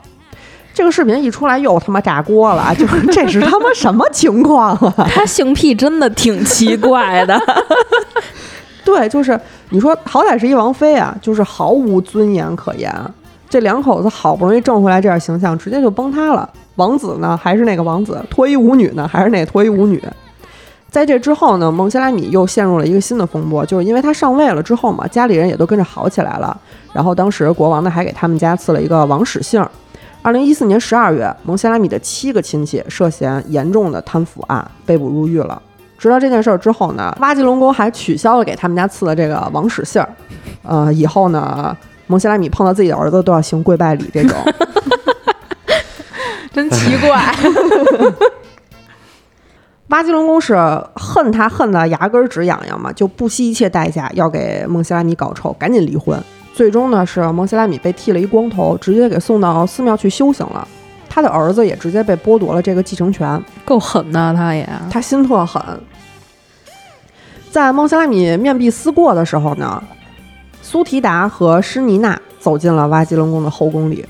[0.74, 4.94] 这个视频一出来又他妈炸锅了，就是这是他妈什么情况啊？
[5.08, 7.39] 他性癖真的挺奇怪的。
[8.84, 9.39] 对，就是
[9.70, 12.91] 你说好歹是一王妃啊，就是毫无尊严可言。
[13.48, 16.50] 这两口子好不容易挣回来这点形象，直接就崩塌了。
[16.78, 20.04] 王子呢还是那个王子，脱衣舞女呢还是那脱衣舞女。
[20.94, 26.56] 在这之后呢，蒙希拉米又陷入了一个新的风波，就是因为他上位了之后嘛，家里人也都跟着好起来了。
[26.94, 29.68] 然后当时国王呢还给他们家赐了一个王室姓。
[30.22, 35.60] 二零一四年十二月，蒙希拉米的七个亲戚涉嫌严重的贪腐案被捕入狱了。
[35.98, 40.08] 知道这件事儿之后呢，瓦吉隆宫还取消了给他们家赐的这个王室姓儿。
[40.62, 41.76] 呃，以后呢，
[42.06, 44.38] 蒙希拉米碰到自己的儿子都要行跪拜礼这种。
[46.54, 47.34] 真奇怪。
[49.90, 50.56] 瓦吉隆宫是
[50.96, 56.20] 恨他恨得牙根儿直痒痒嘛，就不惜一切代价要给孟希拉米搞臭，赶紧离婚。
[56.54, 60.68] 最终呢，是孟希拉米被剃了一光头，直接给送到寺庙去修行了。
[61.10, 65.62] 他的儿子也直接被剥夺了这个继承权，够狠的，他也他心特狠。
[67.52, 69.84] 在孟希拉米面壁思过的时候呢，
[70.62, 74.04] 苏提达和施尼娜走进了瓦吉隆宫的后宫里。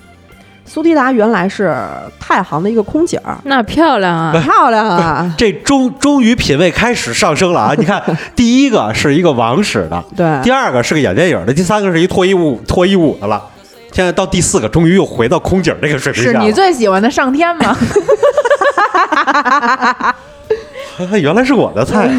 [0.66, 1.76] 苏迪达原来是
[2.20, 4.32] 太行的一个空姐儿，那漂亮啊！
[4.42, 5.34] 漂亮啊！
[5.38, 7.74] 这终终于品味开始上升了啊！
[7.78, 8.02] 你看，
[8.36, 13.42] 第一个是一个王室的，对，第二个是个演电影的，第三个是一脱衣舞脱衣舞的了。
[13.92, 16.40] 现在到第四个，终于又回到空姐这个水平下了。
[16.40, 17.78] 是你最喜欢的上天吗？
[21.12, 22.10] 原来是我的菜。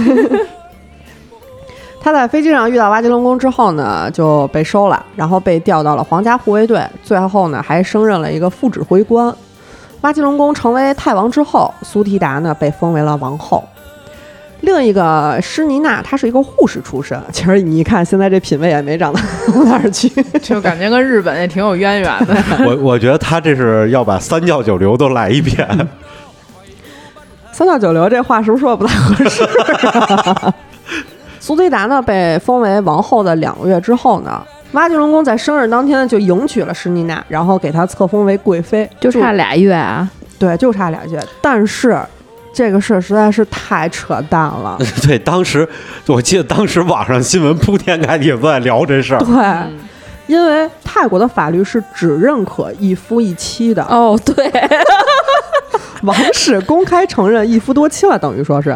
[2.05, 9.35] 他在飞机上遇到瓦吉隆宫之后呢，就被收了，然后被调到了皇家护卫队，最后呢还升任了一个副指挥官。
[10.03, 13.65] 瓦吉隆宫成为泰王之后，苏提达呢被封为了王后。
[14.61, 19.19] 另一个施尼娜，她是一个护士出身，其实你一看现在这品味也没长到
[19.65, 20.11] 哪儿去。
[20.43, 22.37] 就感觉跟日本也挺有渊源的。
[22.69, 25.67] 我我觉得他这是要把三教九流都来一遍。
[27.51, 29.43] 三教九流这话是不是说的不太合适、
[31.45, 34.43] 苏菲达呢被封为王后的两个月之后呢，
[34.73, 40.09] 挖金龙宫在生日当天就迎娶了施妮娜，然后给她册封为贵妃，就差俩月啊。
[40.39, 41.23] 对，就差俩月。
[41.43, 41.95] 但是
[42.55, 44.79] 这个事儿实在是太扯淡了。
[45.07, 45.69] 对，当时
[46.07, 49.19] 我记得当时网上新闻铺天盖地都在聊这事儿。
[49.19, 54.51] 对，因为泰国的法律是只认可一夫一妻的，哦，对，
[56.05, 58.75] 王室公开承认一夫多妻了，等于说是，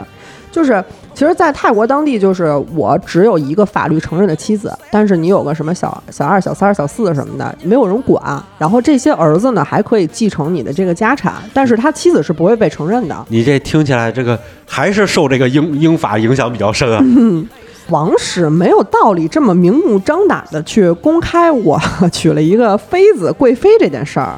[0.50, 0.82] 就是，
[1.14, 8.42] 其实，在泰国当地，就是我只有一个法律承认的妻子，但是你有个什么小小二、小三、小四什么的，没有人管。
[8.58, 13.26] 然后这些儿子呢，还可以继承你的这个家产，但是他妻子是不会被承认的。
[13.28, 17.02] 你这听起来这个还是受这个英英法影响比较深啊。
[17.90, 21.80] 王室没有道理这么明目张胆的去公开我
[22.12, 24.34] 娶了一个妃子、贵妃这件事儿。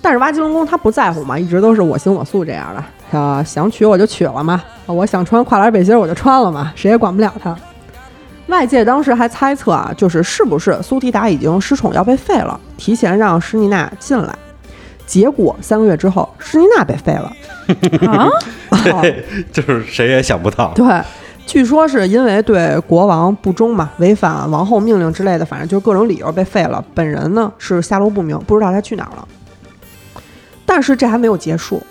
[0.00, 7.56] 但是挖吉隆宫他不在乎嘛，一直都是我行我素这样的啊，想娶我就娶了嘛，我想穿跨栏背心我就穿了嘛，谁也管不了他。
[8.48, 14.34] 外界当时还猜测啊，就是是不是苏提达已经失宠要被废了，提前让施妮娜进来。
[15.06, 17.32] 结果三个月之后，施妮娜被废了。
[18.10, 18.28] 啊，
[18.84, 20.72] 对，就是谁也想不到。
[20.74, 20.86] 对，
[21.46, 26.82] 据说是因为对国王不忠嘛，违反王后命令之类的，反正就各种理由被废了。
[26.94, 29.28] 本人呢是下落不明，不知道他去哪儿了。
[30.64, 31.82] 但是这还没有结束。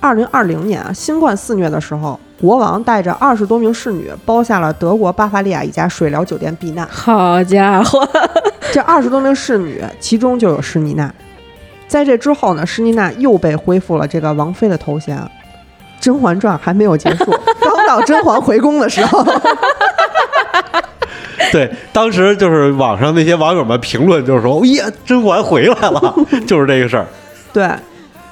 [0.00, 6.86] 二零二零年啊，新冠肆虐的时候，国王带着二十多名侍女包下了德国巴伐利亚一家水疗酒店避难。
[6.90, 8.08] 好家伙，
[8.72, 11.12] 这二十多名侍女，其中就有施妮娜。
[11.86, 15.18] 在这之后呢，施妮娜又被恢复了这个王妃的头衔。
[16.02, 17.24] 《甄嬛传》还没有结束，
[17.60, 19.22] 刚到甄嬛回宫的时候，
[21.52, 26.14] 对，当时就是网上那些网友们评论，就是说，耶，甄嬛回来了，
[26.46, 27.04] 就是这个事儿。
[27.52, 27.68] 对，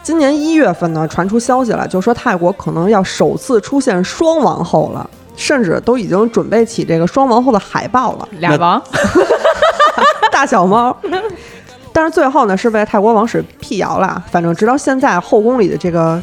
[0.09, 8.27] 今年一月份呢，传出消息了，就说泰国可能要首次出现双王后了，甚至都已经准备起这个双王后的海报了。
[8.39, 8.83] 俩王，
[10.33, 10.97] 大小猫。
[11.93, 14.25] 但是最后呢，是被泰国王室辟谣了。
[14.31, 16.19] 反正直到现在，后宫里的这个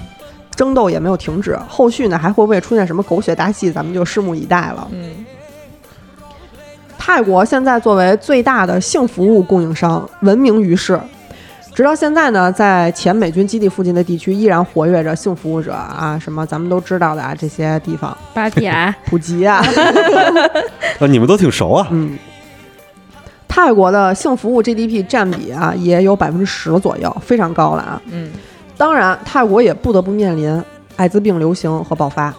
[0.56, 1.56] 争斗也没有停止。
[1.68, 4.88] 后续呢，还会不会出现什么狗血大戏，咱们就拭目以待了。
[4.90, 5.24] 嗯，
[6.98, 11.00] 泰国现在作为最大的性服务供应商，闻名于世。
[11.76, 19.58] 直到现在呢，在前美军基地附近的地区依然活跃着性服务者啊，什么咱们都知道的啊，这些地方，芭提雅， 普吉啊，
[21.00, 21.86] 啊，你们都挺熟啊。
[21.92, 22.18] 嗯，
[23.46, 28.02] 泰国的性服务 GDP 占比啊，也有百分之十左右，非常高了啊。
[28.10, 28.32] 嗯，
[28.78, 30.64] 当然，泰国也不得不面临
[30.96, 32.34] 艾滋病流行和爆发。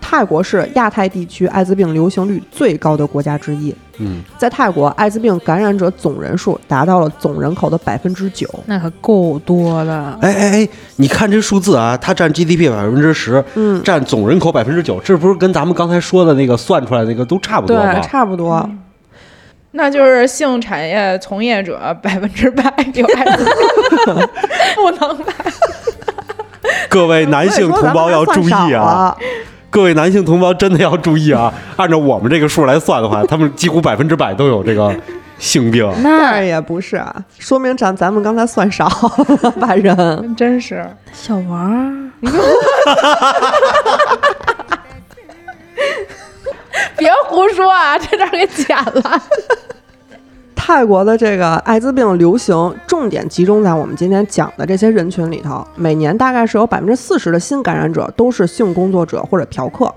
[0.00, 3.74] 泰国是亚太地区艾滋病流行率最高的国家之一。
[4.00, 8.48] 嗯，在泰国，艾滋病感染者总人数达到了总人口的百分之九。
[8.66, 10.18] 那可够多的。
[10.20, 18.02] 哎哎哎，你看这数字啊，它占 GDP 百分之十，嗯，占总人口百分之九，这不是跟咱们刚才说的那个算出来那个都差不多吗对，？
[18.02, 18.70] 差不多。
[19.72, 22.62] 那就是性产业从业者百分之百
[22.94, 23.44] 有艾滋
[24.06, 24.14] 病，
[24.76, 25.34] 不能吧？
[26.88, 29.16] 各位男性同胞要注意啊！！
[29.70, 31.52] 各位男性同胞真的要注意啊！
[31.76, 34.92] 按照我们这个数来算的话，他们几乎百分之百都有这个
[35.38, 35.86] 性病。
[36.02, 38.86] 那也不是啊，说明咱咱们刚才算少
[39.42, 40.34] 了， 把人。
[40.36, 42.10] 真是，小王儿，
[46.96, 47.98] 别胡说啊！
[47.98, 49.22] 这段给剪了。
[50.68, 59.90] 泰国的这个艾滋病流行重点集中在我们今天讲的这些人群里头，每年大概是有百分之四十的新感染者都是性工作者或者嫖客。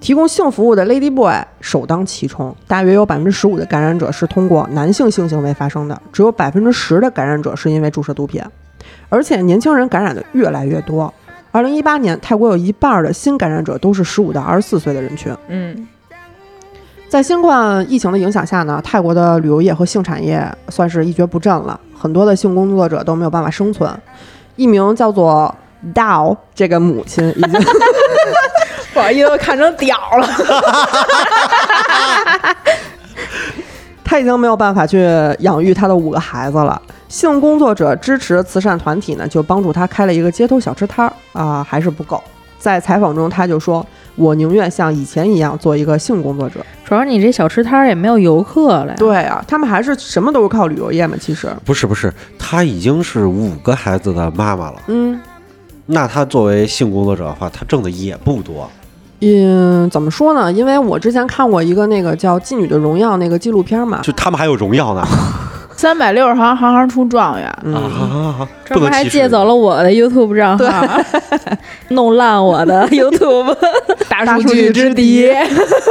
[0.00, 8.40] 提供性服务的 Lady Boy 首当其冲，大约有百分之十五的感染者是通过男性性行为发生的，只有百分之十的感染者是因为注射毒品，
[9.08, 11.12] 而且年轻人感染的越来越多。
[11.50, 15.36] 二零一八年，泰国有一半的新感染者都是十五到二十四岁的人群。
[15.48, 15.88] 嗯，
[17.12, 23.94] 在新冠疫情的影响下呢，泰国的旅游业和性产业算是一蹶不振了，很多的性工作者都没有办法生存。
[24.56, 25.54] 一名叫做
[25.92, 27.52] Dao 这个母亲已经
[28.94, 30.26] 不好意思，我看成屌了。
[34.02, 35.06] 他已经没有办法去
[35.40, 36.80] 养育他的五个孩子了。
[37.10, 42.24] 性工作者支持慈善团体呢，就帮助他开了一个街头小吃摊儿啊，还是不够。
[42.58, 43.84] 在采访中，他就说
[44.16, 46.60] ：“我宁愿像以前一样做一个性工作者。
[46.84, 51.16] 主要你这小吃摊儿也没有游客了呀。”对啊，他们还是什么都是靠旅游业嘛。
[51.20, 54.76] 其实，不是不是，她已经是五个孩子的妈妈了。
[54.88, 55.20] 嗯
[55.86, 58.70] 那她作为性工作者的话，她挣的也不多。
[59.20, 60.52] 嗯，怎么说呢？
[60.52, 65.06] 因为我之前看过一个那个叫《妓女的荣耀》那个纪录片嘛，就他们还有荣耀呢。
[65.76, 67.52] 三百六十行，行行出状元。
[67.64, 71.00] 嗯，啊，专门还不能歧视借走了我的 YouTube 账号，
[71.88, 73.56] 弄烂我的 YouTube。
[74.08, 75.32] 大大数据之敌敌。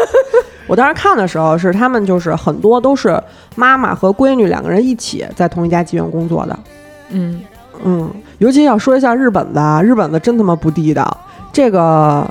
[0.68, 3.22] 我当时看的时候是他们就是很多都是
[3.56, 6.58] 妈妈和闺女两个人一起在同一家妓院工作的。
[7.10, 7.42] 嗯，
[7.84, 11.18] 嗯，尤其要说一下日本的，啊，日本的真他妈不地道，
[11.52, 12.26] 这个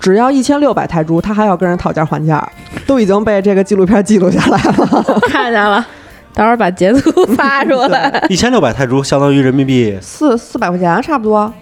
[0.00, 2.44] 只要一千六百泰铢，他还要跟人讨价还价，
[2.84, 5.20] 都已经被这个纪录片记录下来了。
[5.28, 5.86] 看见了，
[6.34, 8.24] 到时候把截图 发出来。
[8.28, 11.52] 一千六百泰铢相当于人民币四四百块钱差不多，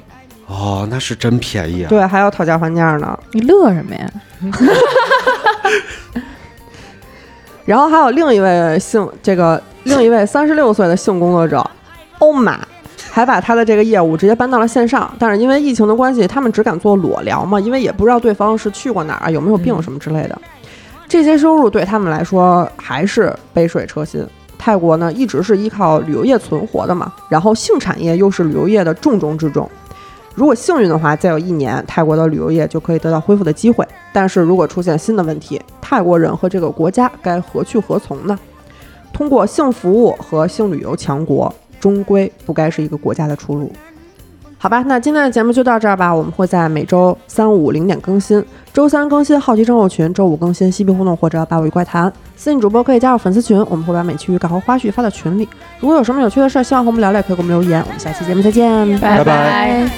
[0.47, 1.89] 哦，那是真便宜啊！
[1.89, 3.19] 对，还要讨价还价呢。
[3.33, 4.11] 你乐什么呀？
[7.65, 11.65] 然后还有另一位性这个另一位三十六岁的性工作者
[12.19, 12.59] 欧玛，
[13.11, 15.13] 还把他的这个业务直接搬到了线上。
[15.19, 20.37] 但是因为疫情的关系，他们只敢做裸聊嘛，因为也不知道对方是去过哪儿、有没有病什么之类的。
[21.09, 24.27] 这些收入对他们来说还是杯水车薪。
[24.63, 29.69] 泰国呢一直是依靠旅游业存活的嘛，然后性产业又是旅游业的重中之重。
[30.35, 33.87] 如果幸运的话，再有一年，泰国的旅游业就可以得到恢复的机会。
[34.13, 38.39] 但是如果出现新的问题，泰国人和这个国家该何去何从呢？
[39.15, 43.73] 通过性服务和性旅游强国，终归不该是一个国家的出路。
[44.63, 46.15] 好吧，那今天的节目就到这儿吧。
[46.15, 48.45] 我们会在每周三五零点更新，
[48.75, 52.13] 周三更新好奇症候群，周五更新嬉皮互动或者八尾怪谈。
[52.37, 55.49] 私信主播可以加入粉丝群，我们会把每期预告和花絮发到群里。
[55.79, 57.83] 如果有什么有趣的事儿，希望和我们聊聊，可以给我们留言。
[57.87, 59.89] 我们下期节目再见，拜拜